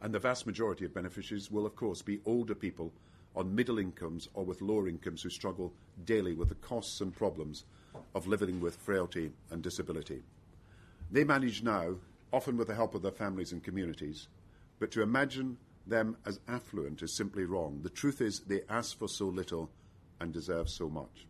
And 0.00 0.12
the 0.12 0.18
vast 0.18 0.46
majority 0.46 0.84
of 0.84 0.94
beneficiaries 0.94 1.50
will, 1.50 1.66
of 1.66 1.76
course, 1.76 2.02
be 2.02 2.20
older 2.26 2.54
people 2.54 2.92
on 3.36 3.54
middle 3.54 3.78
incomes 3.78 4.28
or 4.34 4.44
with 4.44 4.62
lower 4.62 4.88
incomes 4.88 5.22
who 5.22 5.30
struggle 5.30 5.72
daily 6.04 6.34
with 6.34 6.48
the 6.48 6.54
costs 6.56 7.00
and 7.00 7.14
problems 7.14 7.64
of 8.14 8.26
living 8.26 8.60
with 8.60 8.76
frailty 8.76 9.32
and 9.50 9.62
disability. 9.62 10.22
They 11.10 11.24
manage 11.24 11.62
now, 11.62 11.96
often 12.32 12.56
with 12.56 12.68
the 12.68 12.74
help 12.74 12.94
of 12.94 13.02
their 13.02 13.12
families 13.12 13.52
and 13.52 13.62
communities, 13.62 14.28
but 14.78 14.90
to 14.92 15.02
imagine 15.02 15.56
them 15.86 16.16
as 16.24 16.40
affluent 16.48 17.02
is 17.02 17.12
simply 17.12 17.44
wrong. 17.44 17.80
The 17.82 17.90
truth 17.90 18.20
is, 18.20 18.40
they 18.40 18.62
ask 18.68 18.98
for 18.98 19.08
so 19.08 19.26
little 19.26 19.70
and 20.20 20.32
deserve 20.32 20.68
so 20.68 20.88
much. 20.88 21.26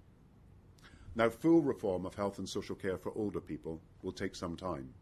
Now, 1.16 1.28
full 1.28 1.62
reform 1.62 2.06
of 2.06 2.14
health 2.14 2.38
and 2.38 2.48
social 2.48 2.74
care 2.74 2.98
for 2.98 3.12
older 3.16 3.40
people 3.40 3.80
will 4.02 4.12
take 4.12 4.34
some 4.34 4.56
time. 4.56 4.94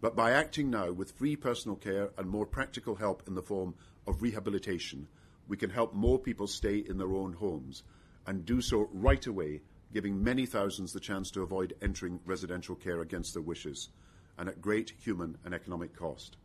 But 0.00 0.16
by 0.16 0.32
acting 0.32 0.70
now 0.70 0.92
with 0.92 1.12
free 1.12 1.36
personal 1.36 1.76
care 1.76 2.10
and 2.18 2.28
more 2.28 2.46
practical 2.46 2.96
help 2.96 3.22
in 3.26 3.34
the 3.34 3.42
form 3.42 3.74
of 4.06 4.22
rehabilitation, 4.22 5.08
we 5.48 5.56
can 5.56 5.70
help 5.70 5.94
more 5.94 6.18
people 6.18 6.46
stay 6.46 6.78
in 6.78 6.98
their 6.98 7.12
own 7.12 7.32
homes 7.32 7.82
and 8.26 8.44
do 8.44 8.60
so 8.60 8.88
right 8.92 9.24
away 9.26 9.62
giving 9.92 10.22
many 10.22 10.44
thousands 10.46 10.92
the 10.92 11.00
chance 11.00 11.30
to 11.30 11.42
avoid 11.42 11.74
entering 11.80 12.20
residential 12.26 12.74
care 12.74 13.00
against 13.00 13.32
their 13.32 13.42
wishes 13.42 13.88
and 14.36 14.48
at 14.48 14.60
great 14.60 14.92
human 14.98 15.38
and 15.44 15.54
economic 15.54 15.96
cost. 15.96 16.36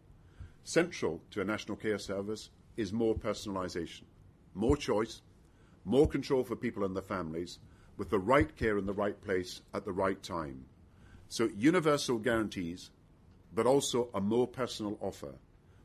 Central 0.64 1.22
to 1.32 1.42
a 1.42 1.46
national 1.46 1.78
care 1.78 1.98
service 1.98 2.50
is 2.78 2.94
more 2.94 3.16
personalisation, 3.16 4.04
more 4.54 4.78
choice, 4.78 5.22
more 5.86 6.08
control 6.08 6.44
for 6.44 6.56
people 6.56 6.84
and 6.84 6.96
their 6.96 7.02
families, 7.02 7.60
with 7.98 8.10
the 8.10 8.20
right 8.20 8.56
care 8.56 8.78
in 8.78 8.86
the 8.86 8.94
right 8.94 9.22
place 9.22 9.62
at 9.74 9.86
the 9.86 9.92
right 9.92 10.22
time. 10.24 10.66
So, 11.30 11.50
universal 11.56 12.18
guarantees, 12.18 12.90
but 13.54 13.66
also 13.66 14.10
a 14.14 14.22
more 14.22 14.48
personal 14.48 14.98
offer, 15.02 15.34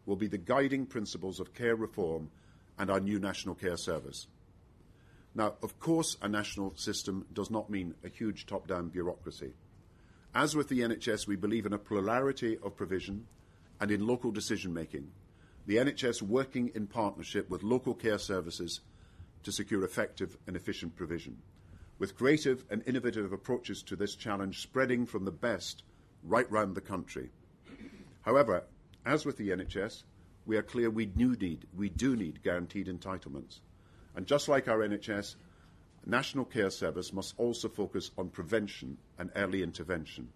will 0.05 0.17
be 0.17 0.29
the 0.29 0.39
guiding 0.39 0.87
principles 0.87 1.41
of 1.41 1.55
care 1.55 1.77
reform 1.77 2.31
and 2.79 2.91
our 2.91 3.01
new 3.01 3.19
national 3.19 3.55
care 3.55 3.77
service. 3.77 4.27
Now, 5.35 5.55
of 5.63 5.79
course, 5.79 6.17
a 6.23 6.29
national 6.29 6.77
system 6.77 7.27
does 7.33 7.51
not 7.51 7.69
mean 7.69 7.95
a 8.05 8.09
huge 8.09 8.47
top 8.47 8.67
down 8.67 8.89
bureaucracy. 8.89 9.53
As 10.35 10.55
with 10.55 10.69
the 10.69 10.81
NHS, 10.81 11.27
we 11.27 11.37
believe 11.37 11.67
in 11.67 11.73
a 11.73 11.79
plurality 11.79 12.59
of 12.63 12.77
provision 12.77 13.27
and 13.81 13.91
in 13.91 14.07
local 14.07 14.31
decision 14.31 14.73
making. 14.73 15.11
The 15.67 15.77
NHS 15.77 16.23
working 16.23 16.71
in 16.75 16.87
partnership 16.87 17.51
with 17.51 17.63
local 17.63 17.95
care 17.95 18.19
services 18.19 18.81
to 19.43 19.53
secure 19.53 19.85
effective 19.85 20.37
and 20.47 20.57
efficient 20.57 20.97
provision, 20.97 21.39
with 21.99 22.17
creative 22.17 22.65
and 22.71 22.83
innovative 22.87 23.33
approaches 23.33 23.83
to 23.85 23.97
this 23.97 24.15
challenge 24.15 24.61
spreading 24.61 25.07
from 25.07 25.25
the 25.25 25.31
best 25.31 25.83
right 26.23 26.51
round 26.51 26.75
the 26.75 26.81
country. 26.81 27.31
However, 28.23 28.65
as 29.05 29.25
with 29.25 29.37
the 29.37 29.51
NHS, 29.51 30.05
we 30.47 30.57
are 30.57 30.63
clear 30.63 30.91
we 30.91 31.07
do 31.07 31.35
need, 31.35 31.67
we 31.77 31.89
do 31.89 32.17
need 32.17 32.43
guaranteed 32.43 32.87
entitlements. 32.87 33.61
And 34.15 34.27
just 34.27 34.49
like 34.49 34.69
our 34.69 34.79
NHS, 34.79 35.37
National 36.07 36.45
Care 36.45 36.71
Service 36.71 37.13
must 37.13 37.35
also 37.37 37.69
focus 37.69 38.13
on 38.17 38.29
prevention 38.29 38.97
and 39.19 39.31
early 39.35 39.63
intervention. 39.63 40.29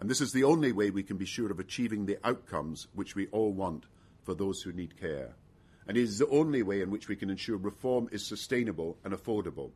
And 0.00 0.08
this 0.08 0.22
is 0.22 0.32
the 0.32 0.44
only 0.44 0.72
way 0.72 0.90
we 0.90 1.02
can 1.02 1.18
be 1.18 1.26
sure 1.26 1.50
of 1.50 1.60
achieving 1.60 2.06
the 2.06 2.18
outcomes 2.24 2.88
which 2.94 3.14
we 3.14 3.26
all 3.28 3.52
want 3.52 3.84
for 4.22 4.34
those 4.34 4.62
who 4.62 4.72
need 4.72 4.98
care. 4.98 5.36
And 5.86 5.96
it 5.96 6.02
is 6.02 6.18
the 6.18 6.28
only 6.28 6.62
way 6.62 6.80
in 6.80 6.90
which 6.90 7.06
we 7.06 7.16
can 7.16 7.28
ensure 7.28 7.58
reform 7.58 8.08
is 8.10 8.26
sustainable 8.26 8.96
and 9.04 9.12
affordable. 9.12 9.72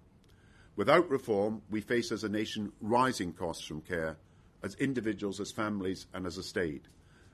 Without 0.76 1.10
reform, 1.10 1.60
we 1.70 1.82
face 1.82 2.10
as 2.10 2.24
a 2.24 2.28
nation 2.28 2.72
rising 2.80 3.34
costs 3.34 3.66
from 3.66 3.82
care, 3.82 4.16
as 4.62 4.74
individuals, 4.76 5.40
as 5.40 5.52
families, 5.52 6.06
and 6.14 6.26
as 6.26 6.38
a 6.38 6.42
state. 6.42 6.87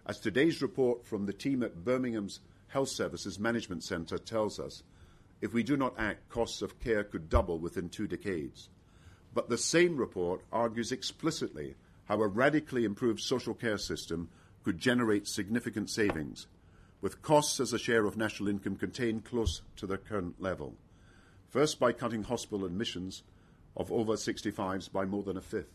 As 0.05 0.18
today's 0.18 0.61
report 0.61 1.07
from 1.07 1.26
the 1.26 1.33
team 1.33 1.62
at 1.62 1.85
Birmingham's 1.85 2.40
Health 2.68 2.88
Services 2.88 3.38
Management 3.38 3.85
Centre 3.85 4.18
tells 4.18 4.59
us, 4.59 4.83
if 5.40 5.55
we 5.55 5.62
do 5.62 5.76
not 5.76 5.94
act, 5.96 6.29
costs 6.29 6.61
of 6.61 6.81
care 6.81 7.05
could 7.05 7.29
double 7.29 7.59
within 7.59 7.88
two 7.88 8.09
decades. 8.09 8.68
But 9.33 9.48
the 9.48 9.59
same 9.59 9.96
report 9.96 10.42
argues 10.53 10.90
explicitly 10.90 11.76
how 12.11 12.20
a 12.23 12.27
radically 12.27 12.85
improved 12.85 13.20
social 13.20 13.55
care 13.55 13.79
system 13.79 14.29
could 14.64 14.79
generate 14.79 15.29
significant 15.29 15.88
savings, 15.88 16.49
with 17.01 17.23
costs 17.23 17.61
as 17.61 17.73
a 17.73 17.79
share 17.79 18.05
of 18.05 18.16
national 18.16 18.49
income 18.49 18.75
contained 18.75 19.25
close 19.25 19.62
to 19.77 19.87
their 19.87 19.96
current 19.96 20.35
level. 20.42 20.75
First, 21.51 21.79
by 21.79 21.92
cutting 21.92 22.25
hospital 22.25 22.66
admissions 22.66 23.23
of 23.77 23.92
over 23.92 24.14
65s 24.14 24.90
by 24.90 25.05
more 25.05 25.23
than 25.23 25.37
a 25.37 25.40
fifth. 25.40 25.70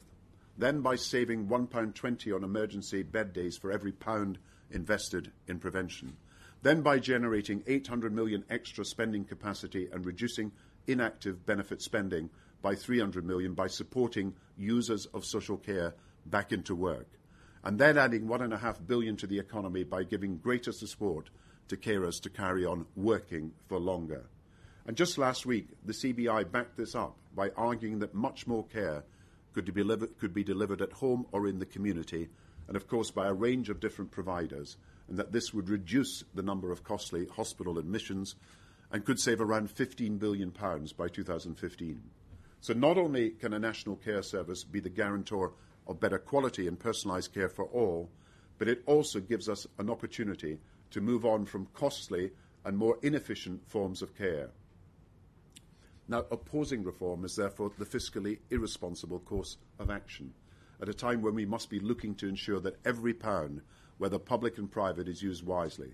Then, 0.57 0.81
by 0.81 0.97
saving 0.97 1.47
£1.20 1.47 2.35
on 2.35 2.43
emergency 2.43 3.01
bed 3.01 3.31
days 3.31 3.55
for 3.55 3.71
every 3.71 3.93
pound 3.93 4.37
invested 4.69 5.31
in 5.47 5.59
prevention. 5.59 6.17
Then, 6.63 6.81
by 6.81 6.99
generating 6.99 7.63
800 7.65 8.13
million 8.13 8.43
extra 8.49 8.83
spending 8.83 9.23
capacity 9.23 9.87
and 9.89 10.05
reducing 10.05 10.51
inactive 10.85 11.45
benefit 11.45 11.81
spending 11.81 12.29
by 12.61 12.75
300 12.75 13.23
million 13.23 13.53
by 13.53 13.67
supporting 13.67 14.33
users 14.57 15.05
of 15.05 15.23
social 15.23 15.55
care 15.55 15.93
back 16.25 16.51
into 16.51 16.75
work, 16.75 17.07
and 17.63 17.79
then 17.79 17.97
adding 17.97 18.27
one 18.27 18.41
and 18.41 18.53
a 18.53 18.57
half 18.57 18.85
billion 18.85 19.15
to 19.17 19.27
the 19.27 19.39
economy 19.39 19.83
by 19.83 20.03
giving 20.03 20.37
greater 20.37 20.71
support 20.71 21.29
to 21.67 21.77
carers 21.77 22.21
to 22.21 22.29
carry 22.29 22.65
on 22.65 22.85
working 22.95 23.51
for 23.67 23.79
longer. 23.79 24.25
And 24.85 24.95
just 24.95 25.17
last 25.17 25.45
week, 25.45 25.69
the 25.83 25.93
CBI 25.93 26.51
backed 26.51 26.77
this 26.77 26.93
up 26.93 27.17
by 27.35 27.49
arguing 27.57 27.99
that 27.99 28.13
much 28.13 28.45
more 28.45 28.65
care 28.65 29.03
could 29.53 29.73
be, 29.73 30.43
delivered, 30.43 30.81
at 30.81 30.91
home 30.91 31.25
or 31.31 31.47
in 31.47 31.59
the 31.59 31.65
community, 31.65 32.29
and 32.67 32.75
of 32.75 32.87
course 32.87 33.09
by 33.09 33.27
a 33.27 33.33
range 33.33 33.69
of 33.69 33.79
different 33.79 34.11
providers, 34.11 34.77
and 35.07 35.17
that 35.17 35.31
this 35.31 35.53
would 35.53 35.69
reduce 35.69 36.23
the 36.33 36.43
number 36.43 36.71
of 36.71 36.83
costly 36.83 37.25
hospital 37.25 37.79
admissions 37.79 38.35
and 38.91 39.05
could 39.05 39.19
save 39.19 39.41
around 39.41 39.69
£15 39.69 40.19
billion 40.19 40.53
by 40.97 41.07
2015. 41.07 42.01
So 42.61 42.73
not 42.73 42.97
only 42.97 43.31
can 43.31 43.53
a 43.53 43.59
national 43.59 43.95
care 43.95 44.21
service 44.21 44.63
be 44.63 44.79
the 44.79 44.89
guarantor 44.89 45.53
of 45.87 45.99
better 45.99 46.17
quality 46.17 46.67
and 46.67 46.79
personalised 46.79 47.33
care 47.33 47.49
for 47.49 47.65
all, 47.65 48.09
but 48.57 48.67
it 48.67 48.83
also 48.85 49.19
gives 49.19 49.49
us 49.49 49.67
an 49.77 49.89
opportunity 49.89 50.59
to 50.91 51.01
move 51.01 51.25
on 51.25 51.45
from 51.45 51.67
costly 51.73 52.31
and 52.63 52.77
more 52.77 52.97
inefficient 53.01 53.67
forms 53.69 54.01
of 54.01 54.17
care. 54.17 54.49
Now, 56.07 56.25
opposing 56.31 56.83
reform 56.83 57.25
is 57.25 57.35
therefore 57.35 57.71
the 57.77 57.85
fiscally 57.85 58.39
irresponsible 58.49 59.19
course 59.19 59.57
of 59.79 59.89
action 59.89 60.33
at 60.81 60.89
a 60.89 60.93
time 60.93 61.21
when 61.21 61.35
we 61.35 61.45
must 61.45 61.69
be 61.69 61.79
looking 61.79 62.15
to 62.15 62.27
ensure 62.27 62.59
that 62.59 62.79
every 62.85 63.13
pound, 63.13 63.61
whether 63.97 64.19
public 64.19 64.57
and 64.57 64.69
private, 64.69 65.07
is 65.07 65.21
used 65.21 65.45
wisely. 65.45 65.93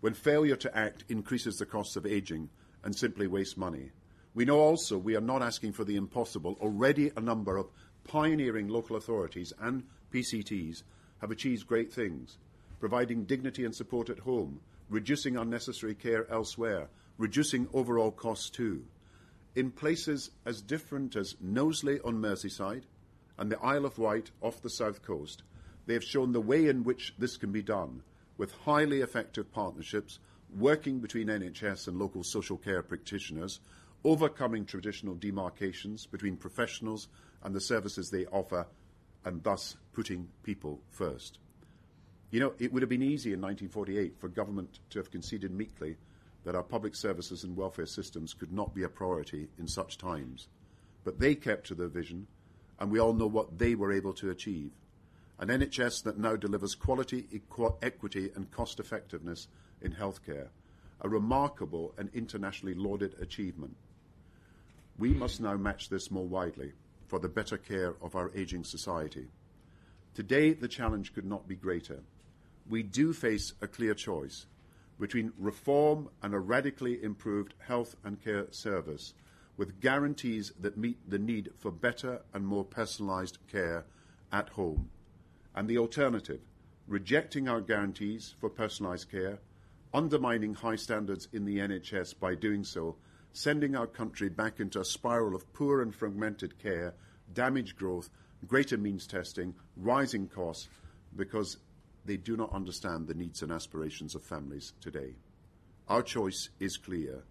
When 0.00 0.14
failure 0.14 0.56
to 0.56 0.76
act 0.76 1.04
increases 1.08 1.56
the 1.56 1.66
costs 1.66 1.96
of 1.96 2.06
ageing 2.06 2.50
and 2.84 2.94
simply 2.94 3.26
wastes 3.26 3.56
money. 3.56 3.90
We 4.34 4.44
know 4.44 4.58
also 4.58 4.96
we 4.96 5.16
are 5.16 5.20
not 5.20 5.42
asking 5.42 5.72
for 5.72 5.84
the 5.84 5.96
impossible. 5.96 6.56
Already 6.60 7.10
a 7.16 7.20
number 7.20 7.56
of 7.56 7.70
pioneering 8.08 8.66
local 8.66 8.96
authorities 8.96 9.52
and 9.60 9.84
PCTs 10.12 10.82
have 11.20 11.30
achieved 11.30 11.68
great 11.68 11.92
things, 11.92 12.38
providing 12.80 13.24
dignity 13.24 13.64
and 13.64 13.74
support 13.74 14.10
at 14.10 14.18
home, 14.18 14.60
reducing 14.88 15.36
unnecessary 15.36 15.94
care 15.94 16.28
elsewhere, 16.30 16.88
reducing 17.18 17.68
overall 17.72 18.10
costs 18.10 18.50
too. 18.50 18.84
In 19.54 19.70
places 19.70 20.30
as 20.44 20.62
different 20.62 21.14
as 21.14 21.36
Knowsley 21.40 22.00
on 22.00 22.20
Merseyside 22.20 22.84
and 23.36 23.52
the 23.52 23.60
Isle 23.60 23.84
of 23.84 23.98
Wight 23.98 24.30
off 24.40 24.62
the 24.62 24.70
south 24.70 25.02
coast, 25.02 25.42
they 25.86 25.94
have 25.94 26.04
shown 26.04 26.32
the 26.32 26.40
way 26.40 26.66
in 26.66 26.84
which 26.84 27.14
this 27.18 27.36
can 27.36 27.52
be 27.52 27.62
done 27.62 28.02
with 28.36 28.52
highly 28.64 29.00
effective 29.00 29.52
partnerships 29.52 30.18
working 30.56 31.00
between 31.00 31.28
NHS 31.28 31.88
and 31.88 31.98
local 31.98 32.22
social 32.22 32.56
care 32.56 32.82
practitioners, 32.82 33.60
overcoming 34.04 34.64
traditional 34.64 35.14
demarcations 35.14 36.06
between 36.06 36.36
professionals 36.36 37.08
and 37.42 37.54
the 37.54 37.60
services 37.60 38.10
they 38.10 38.26
offer, 38.26 38.66
and 39.24 39.42
thus 39.42 39.76
putting 39.92 40.28
people 40.42 40.80
first. 40.90 41.38
You 42.30 42.40
know, 42.40 42.52
it 42.58 42.72
would 42.72 42.82
have 42.82 42.90
been 42.90 43.02
easy 43.02 43.32
in 43.32 43.40
1948 43.40 44.18
for 44.18 44.28
government 44.28 44.80
to 44.90 44.98
have 44.98 45.10
conceded 45.10 45.50
meekly 45.50 45.96
that 46.44 46.54
our 46.54 46.62
public 46.62 46.94
services 46.94 47.44
and 47.44 47.56
welfare 47.56 47.86
systems 47.86 48.34
could 48.34 48.52
not 48.52 48.74
be 48.74 48.82
a 48.82 48.88
priority 48.88 49.48
in 49.58 49.66
such 49.66 49.98
times. 49.98 50.48
But 51.04 51.18
they 51.18 51.34
kept 51.34 51.66
to 51.68 51.74
their 51.74 51.88
vision, 51.88 52.26
and 52.78 52.90
we 52.90 53.00
all 53.00 53.12
know 53.12 53.26
what 53.26 53.58
they 53.58 53.74
were 53.74 53.92
able 53.92 54.12
to 54.14 54.30
achieve. 54.30 54.72
An 55.38 55.48
NHS 55.48 56.02
that 56.04 56.18
now 56.18 56.36
delivers 56.36 56.74
quality, 56.74 57.26
equity, 57.82 58.30
and 58.34 58.50
cost 58.50 58.80
effectiveness 58.80 59.48
in 59.80 59.92
healthcare, 59.92 60.48
a 61.00 61.08
remarkable 61.08 61.94
and 61.96 62.10
internationally 62.12 62.74
lauded 62.74 63.14
achievement. 63.20 63.76
We 64.98 65.14
must 65.14 65.40
now 65.40 65.56
match 65.56 65.88
this 65.88 66.10
more 66.10 66.26
widely 66.26 66.72
for 67.06 67.20
the 67.20 67.28
better 67.28 67.56
care 67.56 67.94
of 68.02 68.16
our 68.16 68.32
ageing 68.34 68.64
society. 68.64 69.28
Today, 70.12 70.52
the 70.52 70.66
challenge 70.66 71.14
could 71.14 71.24
not 71.24 71.46
be 71.46 71.54
greater. 71.54 72.00
We 72.68 72.82
do 72.82 73.12
face 73.12 73.52
a 73.62 73.68
clear 73.68 73.94
choice 73.94 74.46
between 74.98 75.32
reform 75.38 76.08
and 76.20 76.34
a 76.34 76.40
radically 76.40 77.00
improved 77.02 77.54
health 77.60 77.94
and 78.04 78.22
care 78.22 78.48
service 78.50 79.14
with 79.56 79.80
guarantees 79.80 80.52
that 80.60 80.76
meet 80.76 80.98
the 81.08 81.18
need 81.18 81.50
for 81.56 81.70
better 81.70 82.22
and 82.34 82.44
more 82.44 82.64
personalised 82.64 83.38
care 83.50 83.84
at 84.32 84.48
home. 84.50 84.90
And 85.54 85.68
the 85.68 85.78
alternative, 85.78 86.40
rejecting 86.88 87.48
our 87.48 87.60
guarantees 87.60 88.34
for 88.38 88.50
personalised 88.50 89.10
care, 89.10 89.38
undermining 89.94 90.54
high 90.54 90.76
standards 90.76 91.28
in 91.32 91.44
the 91.44 91.58
NHS 91.58 92.18
by 92.18 92.34
doing 92.34 92.64
so, 92.64 92.96
sending 93.32 93.76
our 93.76 93.86
country 93.86 94.28
back 94.28 94.60
into 94.60 94.80
a 94.80 94.84
spiral 94.84 95.34
of 95.34 95.52
poor 95.52 95.82
and 95.82 95.94
fragmented 95.94 96.58
care, 96.58 96.94
damaged 97.32 97.76
growth, 97.76 98.10
greater 98.46 98.76
means 98.76 99.06
testing, 99.06 99.54
rising 99.76 100.28
costs, 100.28 100.68
because 101.16 101.58
they 102.04 102.16
do 102.16 102.36
not 102.36 102.52
understand 102.52 103.06
the 103.06 103.14
needs 103.14 103.42
and 103.42 103.52
aspirations 103.52 104.14
of 104.14 104.22
families 104.22 104.72
today. 104.80 105.14
Our 105.88 106.02
choice 106.02 106.48
is 106.60 106.76
clear. 106.76 107.24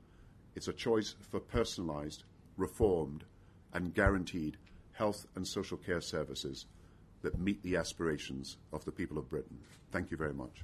It's 0.56 0.68
a 0.68 0.74
choice 0.74 1.16
for 1.30 1.40
personalised, 1.40 2.24
reformed, 2.58 3.24
and 3.74 3.94
guaranteed 3.94 4.58
health 4.94 5.26
and 5.36 5.48
social 5.48 5.78
care 5.78 6.02
services 6.02 6.66
that 7.22 7.40
meet 7.40 7.62
the 7.64 7.76
aspirations 7.76 8.58
of 8.74 8.84
the 8.86 8.92
people 8.92 9.18
of 9.18 9.30
Britain. 9.30 9.60
Thank 9.92 10.12
you 10.12 10.18
very 10.18 10.34
much. 10.34 10.64